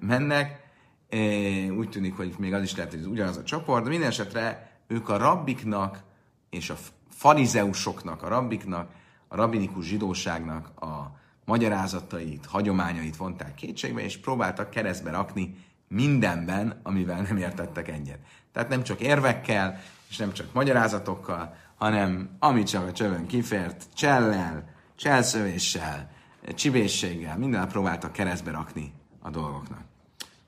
[0.00, 0.60] mennek,
[1.76, 4.70] úgy tűnik, hogy még az is lehet, hogy ez ugyanaz a csoport, de minden esetre
[4.86, 6.02] ők a rabbiknak
[6.50, 6.76] és a
[7.10, 8.90] farizeusoknak, a rabbiknak,
[9.28, 15.56] a rabbinikus zsidóságnak a magyarázatait, hagyományait vonták kétségbe, és próbáltak keresztbe rakni
[15.88, 18.18] mindenben, amivel nem értettek egyet.
[18.52, 24.68] Tehát nem csak érvekkel, és nem csak magyarázatokkal, hanem amit csak a csövön kifért, csellel,
[24.96, 26.10] cselszövéssel,
[26.54, 29.82] csibészséggel, minden próbáltak keresztbe rakni a dolgoknak.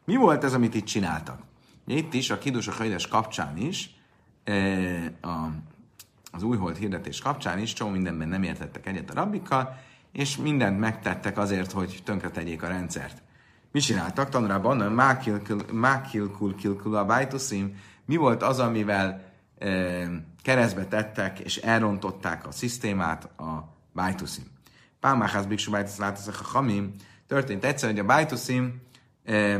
[0.04, 1.40] Mi volt ez, amit itt csináltak?
[1.86, 3.90] Itt is, a kidus a hajdes kapcsán is,
[4.44, 4.54] e,
[6.30, 9.80] az újhold hirdetés kapcsán is, csomó mindenben nem értettek egyet a rabbikkal,
[10.12, 13.22] és mindent megtettek azért, hogy tönkretegyék a rendszert.
[13.72, 14.28] Mi csináltak?
[14.28, 14.76] Tanrában,
[15.72, 17.76] mákilkul kilkul a bájtuszim.
[18.04, 20.08] Mi volt az, amivel e,
[20.42, 24.53] keresztbe tettek és elrontották a szisztémát, a bájtuszim.
[25.04, 26.94] Pámáház biksu bájtusz látasz a hamim.
[27.26, 28.82] Történt egyszer, hogy a bájtuszim
[29.24, 29.58] e,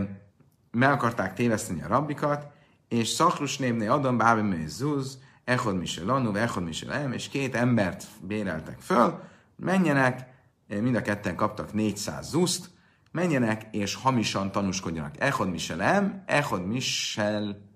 [0.71, 2.47] meg akarták téveszteni a rabbikat,
[2.89, 8.07] és Szakrus névné Adam Bábi Zuz, Echod Misel Anu, Echod Misel Em, és két embert
[8.21, 9.23] béreltek föl,
[9.57, 10.29] menjenek,
[10.67, 12.71] mind a ketten kaptak 400 zuszt,
[13.13, 15.15] menjenek és hamisan tanúskodjanak.
[15.19, 17.69] Echod Misel Em, Echod Misel...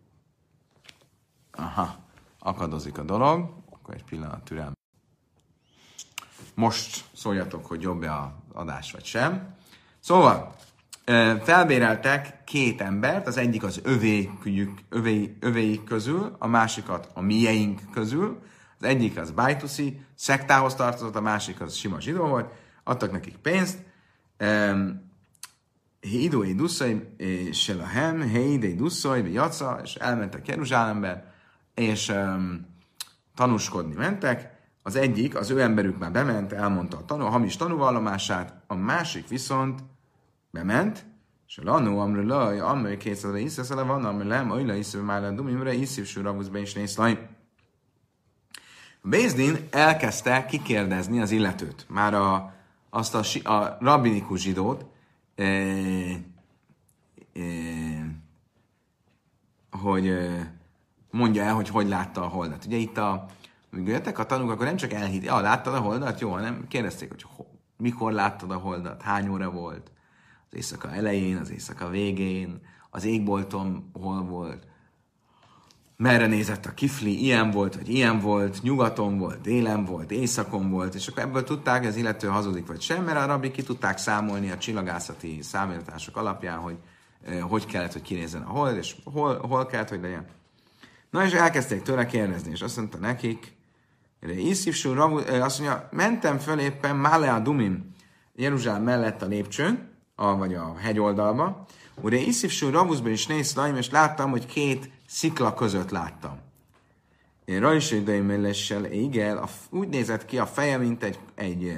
[1.50, 1.96] Aha,
[2.38, 4.76] akadozik a dolog, akkor egy pillanat türelm.
[6.58, 9.54] Most szóljatok, hogy jobb-e a adás vagy sem.
[10.00, 10.54] Szóval,
[11.42, 18.42] felbéreltek két embert, az egyik az övékjük, övé, övéik közül, a másikat a mieink közül,
[18.80, 22.52] az egyik az Bajtuszi, szektához tartozott, a másik az sima zsidó volt,
[22.84, 23.78] adtak nekik pénzt,
[26.00, 31.34] Hidói duszai, és a hem, Heidei duszai, Jaca, és elmentek Jeruzsálembe,
[31.74, 32.12] és
[33.34, 34.56] tanúskodni mentek.
[34.88, 39.28] Az egyik, az ő emberük már bement, elmondta a, tanú, a hamis tanúvallomását, a másik
[39.28, 39.80] viszont
[40.50, 41.06] bement,
[41.48, 45.30] és a lanó, amre laj, amely kétszedre iszeszele van, amre lem, ajla iszve már a
[45.30, 47.28] dumimre, iszív suravuszbe is néz laj.
[49.02, 51.86] A Bézdin elkezdte kikérdezni az illetőt.
[51.88, 52.54] Már a,
[52.90, 54.84] azt a, a rabinikus zsidót,
[55.34, 56.20] e, e,
[59.70, 60.52] hogy e,
[61.10, 62.64] mondja el, hogy hogy látta a holdat.
[62.64, 63.26] Ugye itt a,
[63.72, 66.20] amikor jöttek a tanúk, akkor nem csak elhitt, ja, láttad a holdat?
[66.20, 67.44] Jó, hanem kérdezték, hogy ho,
[67.76, 69.90] mikor láttad a holdat, hány óra volt,
[70.50, 72.60] az éjszaka elején, az éjszaka végén,
[72.90, 74.66] az égbolton hol volt,
[75.98, 80.94] merre nézett a kifli, ilyen volt, vagy ilyen volt, nyugaton volt, délen volt, éjszakon volt,
[80.94, 84.50] és akkor ebből tudták, az illető hazudik vagy sem, mert a rabbi ki tudták számolni
[84.50, 86.76] a csillagászati számítások alapján, hogy
[87.24, 90.26] eh, hogy kellett, hogy kinézzen a hold, és hol, hol kellett, hogy legyen.
[91.10, 93.56] Na és elkezdték tőle kérdezni, és azt mondta nekik,
[94.20, 97.94] Iszivsú, eh, azt mondja, mentem föl éppen Málea Dumim,
[98.34, 101.66] Jeruzsálem mellett a lépcsőn, a, vagy a hegyoldalba,
[102.00, 106.38] Ure Iszivsú Ravuszban is néz laim, és láttam, hogy két szikla között láttam.
[107.44, 111.76] Én rajsődeim mellessel égel, úgy nézett ki a feje, mint egy, egy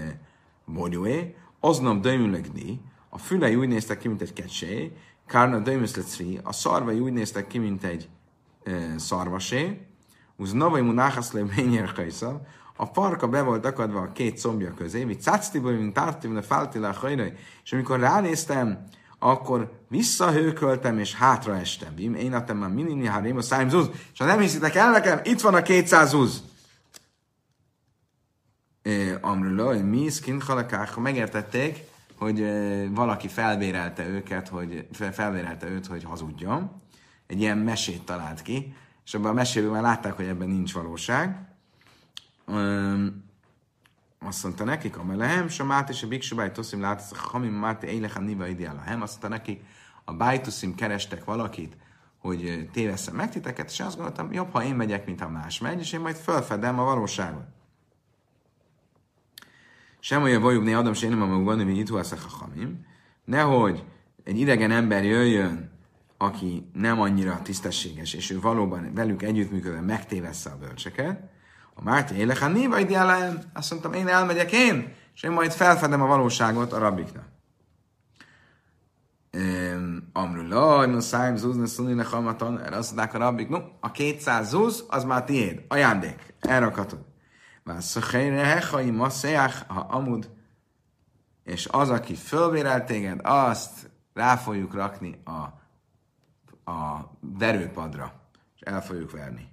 [0.65, 4.93] bogyóé, aznap dömülegni, a fülei úgy néztek ki, mint egy kecsé,
[5.27, 8.09] Kárna dömüszlecri, a szarvai úgy néztek ki, mint egy
[8.65, 9.81] e, szarvasé,
[10.41, 12.13] uz navai munáhaszlé ményer
[12.77, 16.93] a farka be volt akadva a két szombja közé, mi cáctiból, mint tártim, de fáltilá
[16.93, 17.33] hajrai,
[17.65, 18.85] és amikor ránéztem,
[19.19, 21.95] akkor visszahőköltem és hátraestem.
[21.95, 25.21] Bim, én adtam már minini hárém a szájm zuz, és ha nem hiszitek el nekem,
[25.25, 26.43] itt van a 200 zuz.
[29.21, 31.79] Amrulaj, mi szkinhalakák, ha megértették,
[32.19, 32.47] hogy
[32.91, 36.83] valaki felvérelte őket, hogy felvérelte őt, hogy hazudjon.
[37.27, 38.75] Egy ilyen mesét talált ki,
[39.11, 41.49] és abban a mesében már látták, hogy ebben nincs valóság
[44.19, 48.25] azt mondta nekik, a melehem, a mát és a biksu bájtuszim látsz, hamim máté élechem
[48.25, 49.65] niva ideálahem, azt mondta nekik,
[50.05, 51.77] a bájtuszim kerestek valakit,
[52.19, 55.81] hogy téveszem meg titeket, és azt gondoltam, jobb, ha én megyek, mint ha más megy,
[55.81, 57.47] és én majd felfedem a valóságot.
[60.01, 62.87] Sem olyan vajubné adom, és én nem amúgy van, hogy itt a hamim.
[63.25, 63.85] Nehogy
[64.25, 65.70] egy idegen ember jöjjön,
[66.23, 71.31] aki nem annyira tisztességes, és ő valóban velük együttműködve megtévessze a bölcseket,
[71.75, 76.07] a Márti hát néva ideálem, azt mondtam, én elmegyek én, és én majd felfedem a
[76.07, 77.25] valóságot a rabbiknak.
[80.13, 84.85] Amrulaj, no szájm zúzni szunine hamaton, erre azt mondták a rabbik, no, a 200 zúz,
[84.89, 87.05] az már tiéd, ajándék, elrakatod.
[87.65, 90.31] Vászöhelyre hechai maszeach, ha amud,
[91.45, 95.60] és az, aki fölvérel téged, azt rá fogjuk rakni a,
[96.71, 98.13] a verőpadra,
[98.55, 99.49] és el fogjuk verni.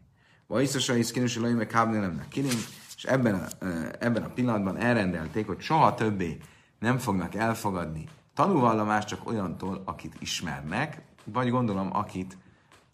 [0.48, 2.58] Vajszasa is kinus a meg kábnélemnek kirim,
[2.96, 3.66] és ebben a,
[4.00, 6.38] ebben a pillanatban elrendelték, hogy soha többé
[6.80, 8.08] nem fognak elfogadni
[8.38, 12.38] tanúvallomást csak olyantól, akit ismernek, vagy gondolom, akit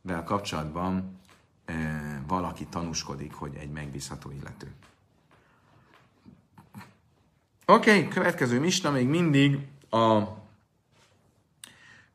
[0.02, 1.20] vel kapcsolatban
[1.66, 1.74] e,
[2.28, 4.72] valaki tanúskodik, hogy egy megbízható illető.
[7.66, 10.24] Oké, okay, következő misna még mindig a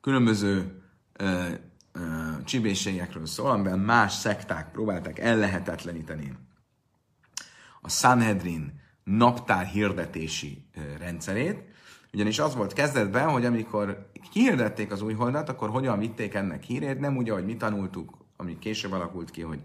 [0.00, 0.82] különböző
[1.12, 1.60] e,
[2.44, 6.32] csibészségekről szól, amiben más szekták próbálták ellehetetleníteni
[7.80, 10.64] a Sanhedrin naptár hirdetési
[10.98, 11.62] rendszerét,
[12.12, 17.00] ugyanis az volt kezdetben, hogy amikor kihirdették az új holdat, akkor hogyan vitték ennek hírét,
[17.00, 19.60] nem úgy, ahogy mi tanultuk, ami később alakult ki, hogy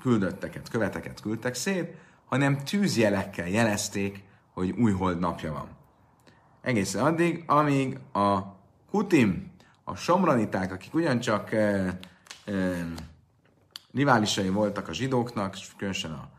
[0.00, 1.94] küldötteket, követeket küldtek szét,
[2.24, 5.68] hanem tűzjelekkel jelezték, hogy új hold napja van.
[6.60, 8.38] Egészen addig, amíg a
[8.90, 9.54] kutim,
[9.88, 11.98] a somraniták, akik ugyancsak e,
[12.44, 12.86] e,
[13.92, 16.30] riválisai voltak a zsidóknak, különösen a,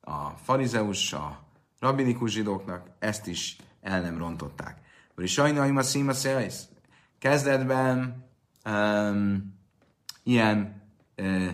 [0.00, 1.42] a farizeus, a
[1.78, 4.78] rabinikus zsidóknak, ezt is el nem rontották.
[5.14, 6.12] Vagy sajnálom a szíma
[7.18, 8.24] Kezdetben
[8.64, 9.54] um,
[10.22, 10.82] ilyen
[11.16, 11.48] uh,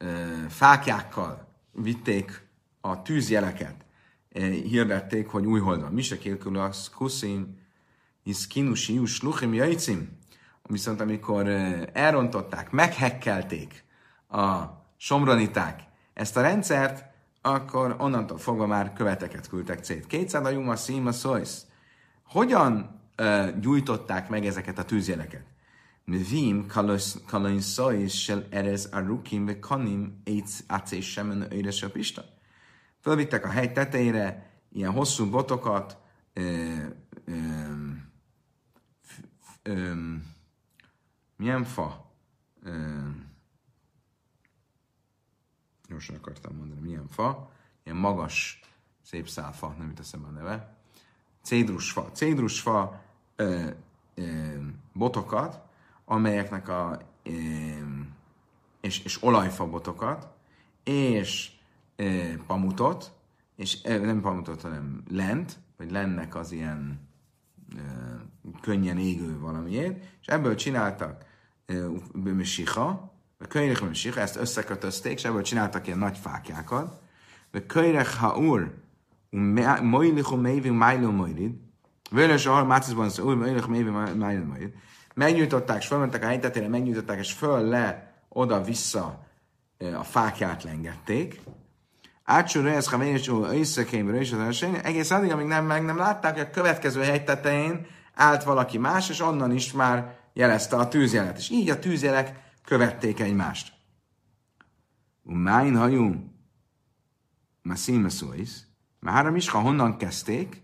[0.00, 2.46] uh, fákjákkal vitték
[2.80, 3.74] a tűzjeleket,
[4.34, 5.92] uh, hirdették, hogy új hold van.
[5.92, 7.58] Mise kérkül az kuszin,
[8.22, 10.18] hisz kinusi luchim jajcim.
[10.70, 11.48] Viszont amikor
[11.92, 13.84] elrontották, meghekkelték
[14.28, 14.62] a
[14.96, 15.82] somroniták
[16.14, 17.04] ezt a rendszert,
[17.42, 20.06] akkor onnantól fogva már követeket küldtek szét.
[20.06, 21.66] Kétszer a Juma Szíma Szojsz.
[22.22, 25.44] Hogyan uh, gyújtották meg ezeket a tűzjeleket?
[26.04, 26.66] Mvim
[27.26, 32.24] kalain szojsz sel erez a rukim ve kanim éjc acés semen öjres pista.
[33.00, 35.98] Fölvittek a hegy tetejére ilyen hosszú botokat,
[36.32, 36.42] ö,
[37.24, 37.32] ö,
[39.62, 39.92] ö,
[41.40, 42.12] milyen fa?
[45.88, 47.50] Gyorsan akartam mondani, milyen fa,
[47.84, 48.60] ilyen magas,
[49.02, 50.76] szép szálfa, nem jut eszembe a neve,
[51.42, 52.10] cédrusfa.
[52.12, 53.02] Cédrusfa
[53.36, 53.70] ö,
[54.14, 54.22] ö,
[54.92, 55.60] botokat,
[56.04, 57.30] amelyeknek a ö,
[58.80, 60.28] és, és olajfa botokat,
[60.84, 61.52] és
[61.96, 63.12] ö, pamutot,
[63.56, 67.08] és ö, nem pamutot, hanem lent, vagy lennek az ilyen
[67.76, 67.80] ö,
[68.60, 71.28] könnyen égő valamiért, és ebből csináltak
[72.42, 77.00] siha, a könyvek mensik, ezt összekötözték, és ebből csináltak ilyen nagy fákjákat.
[77.50, 78.74] De könyvek haur,
[79.82, 81.52] mojlichu mévi májló mojlid,
[82.10, 84.72] Vőlös a mácizban az úr, mojlichu mévi májló mojlid.
[85.14, 89.26] Megnyújtották, és fölmentek a helytetére, megnyújtották, és föl le, oda-vissza
[89.98, 91.40] a fákját lengették.
[92.24, 96.32] Átsúr ez, ha én is összekémről is az egész addig, amíg nem, meg nem látták,
[96.32, 101.38] hogy a következő hegy tetején állt valaki más, és onnan is már jelezte a tűzjelet.
[101.38, 103.72] És így a tűzjelek követték egymást.
[105.22, 106.30] Máin hajú,
[107.62, 108.50] Massim Mesuis,
[109.00, 110.62] már is, ha honnan kezdték,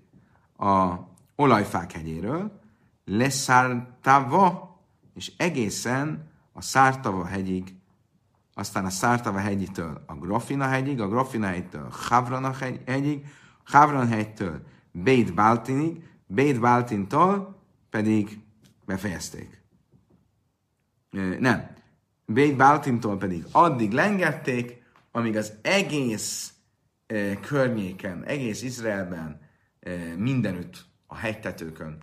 [0.58, 0.94] a
[1.36, 2.60] olajfák hegyéről,
[3.04, 4.80] leszártava,
[5.14, 7.74] és egészen a Szártava hegyig,
[8.54, 12.54] aztán a Szártava hegyitől a Grafina hegyig, a Grafina hegytől Havrana
[12.86, 13.26] hegyig,
[13.64, 14.62] Havran hegytől
[14.92, 18.40] Bét Baltinig, Bét Baltintól pedig
[18.86, 19.64] befejezték.
[21.38, 21.74] Nem,
[22.26, 26.52] Bét Báltintól pedig addig lengették, amíg az egész
[27.40, 29.40] környéken, egész Izraelben,
[30.16, 31.98] mindenütt a hegytetőkön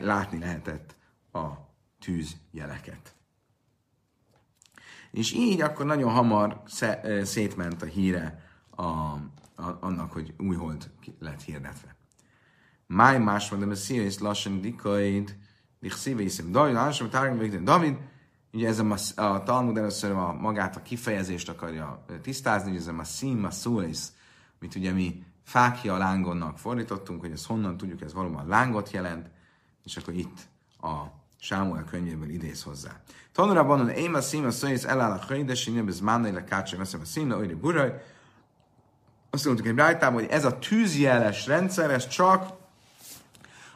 [0.00, 0.96] látni lehetett
[1.32, 1.48] a
[1.98, 3.14] tűzjeleket.
[5.10, 6.62] És így akkor nagyon hamar
[7.22, 11.96] szétment a híre a, a, annak, hogy új hold lett hirdetve.
[12.86, 15.36] Máj más mondom, a szíve és lassan dikaid,
[15.84, 16.52] dich szíve iszem.
[17.64, 17.96] David,
[18.54, 23.46] Ugye ez a, a Talmud először a, magát a kifejezést akarja tisztázni, hogy ez a
[23.46, 24.12] a szóisz,
[24.60, 29.30] amit ugye mi fákja lángonnak fordítottunk, hogy ez honnan tudjuk, ez valóban lángot jelent,
[29.84, 30.38] és akkor itt
[30.80, 30.92] a
[31.40, 33.00] Sámuel könyvéből idéz hozzá.
[33.32, 36.44] Tanulra van, hogy én a szín, a szóisz eláll a hajdes, én ez mánai le
[36.44, 38.02] kácsai, veszem a szín, olyan buraj.
[39.30, 42.63] Azt mondtuk egy rájtában, hogy ez a tűzjeles rendszer, ez csak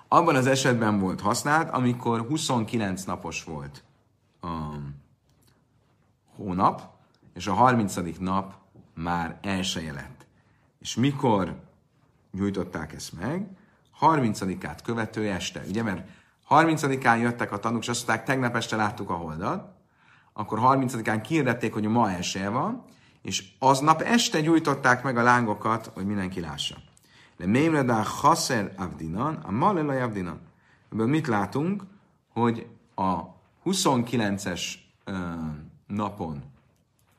[0.09, 3.85] abban az esetben volt használt, amikor 29 napos volt
[4.41, 4.49] a
[6.37, 6.83] hónap,
[7.35, 7.95] és a 30.
[8.19, 8.55] nap
[8.95, 10.27] már elsője lett.
[10.81, 11.61] És mikor
[12.33, 13.47] nyújtották ezt meg?
[14.01, 15.63] 30-át követő este.
[15.69, 16.09] Ugye, mert
[16.49, 19.77] 30-án jöttek a tanúk, és azt mondták, tegnap este láttuk a holdat,
[20.33, 22.85] akkor 30-án kiirdették, hogy ma elsője van,
[23.23, 26.77] és aznap este gyújtották meg a lángokat, hogy mindenki lássa.
[27.39, 30.41] De Mémredá Hasser Avdinan, a Malelaj Avdinan.
[30.93, 31.83] Ebből mit látunk?
[32.33, 33.23] Hogy a
[33.65, 34.63] 29-es
[35.87, 36.43] napon,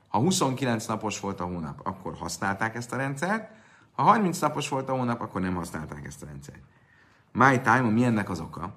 [0.08, 3.52] ha 29 napos volt a hónap, akkor használták ezt a rendszert,
[3.92, 6.64] ha 30 napos volt a hónap, akkor nem használták ezt a rendszert.
[7.32, 8.74] My time, mi ennek az oka?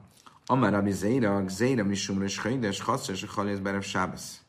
[0.47, 4.43] Amár Rabbi Zeira, Zeira Misumra és Haides, Hasz és Halész Berev Sábesz.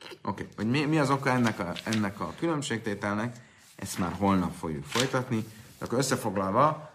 [0.00, 0.46] Oké, okay.
[0.56, 3.36] hogy mi, mi az oka ennek a, ennek a különbségtételnek,
[3.76, 5.44] ezt már holnap fogjuk folytatni.
[5.78, 6.90] Akkor összefoglalva,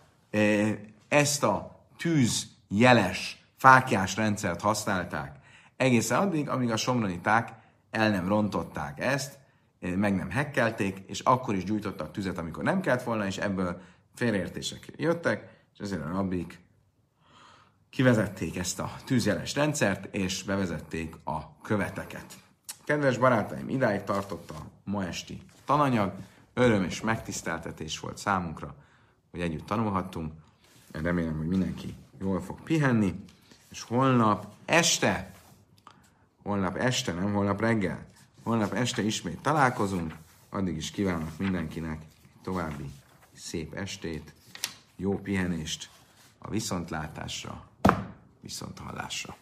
[1.08, 5.42] ezt a tűz jeles, fákjás rendszert használták
[5.82, 7.50] egészen addig, amíg a somroniták
[7.92, 9.38] el nem rontották ezt,
[9.80, 13.82] meg nem hekkelték, és akkor is gyújtottak tüzet, amikor nem kellett volna, és ebből
[14.16, 16.60] félreértések jöttek, és ezért a rabbik
[17.90, 22.26] kivezették ezt a tűzjeles rendszert, és bevezették a követeket.
[22.84, 26.14] Kedves barátaim, idáig tartott a ma esti tananyag.
[26.54, 28.76] Öröm és megtiszteltetés volt számunkra,
[29.32, 30.34] hogy együtt tanulhattunk.
[30.92, 33.24] Remélem, hogy mindenki jól fog pihenni,
[33.70, 35.32] és holnap este,
[36.44, 38.06] holnap este, nem holnap reggel,
[38.44, 40.16] holnap este ismét találkozunk,
[40.50, 42.02] addig is kívánok mindenkinek
[42.44, 42.92] további
[43.34, 44.34] szép estét,
[44.96, 45.90] jó pihenést,
[46.38, 47.68] a viszontlátásra,
[48.42, 49.36] viszonthallásra.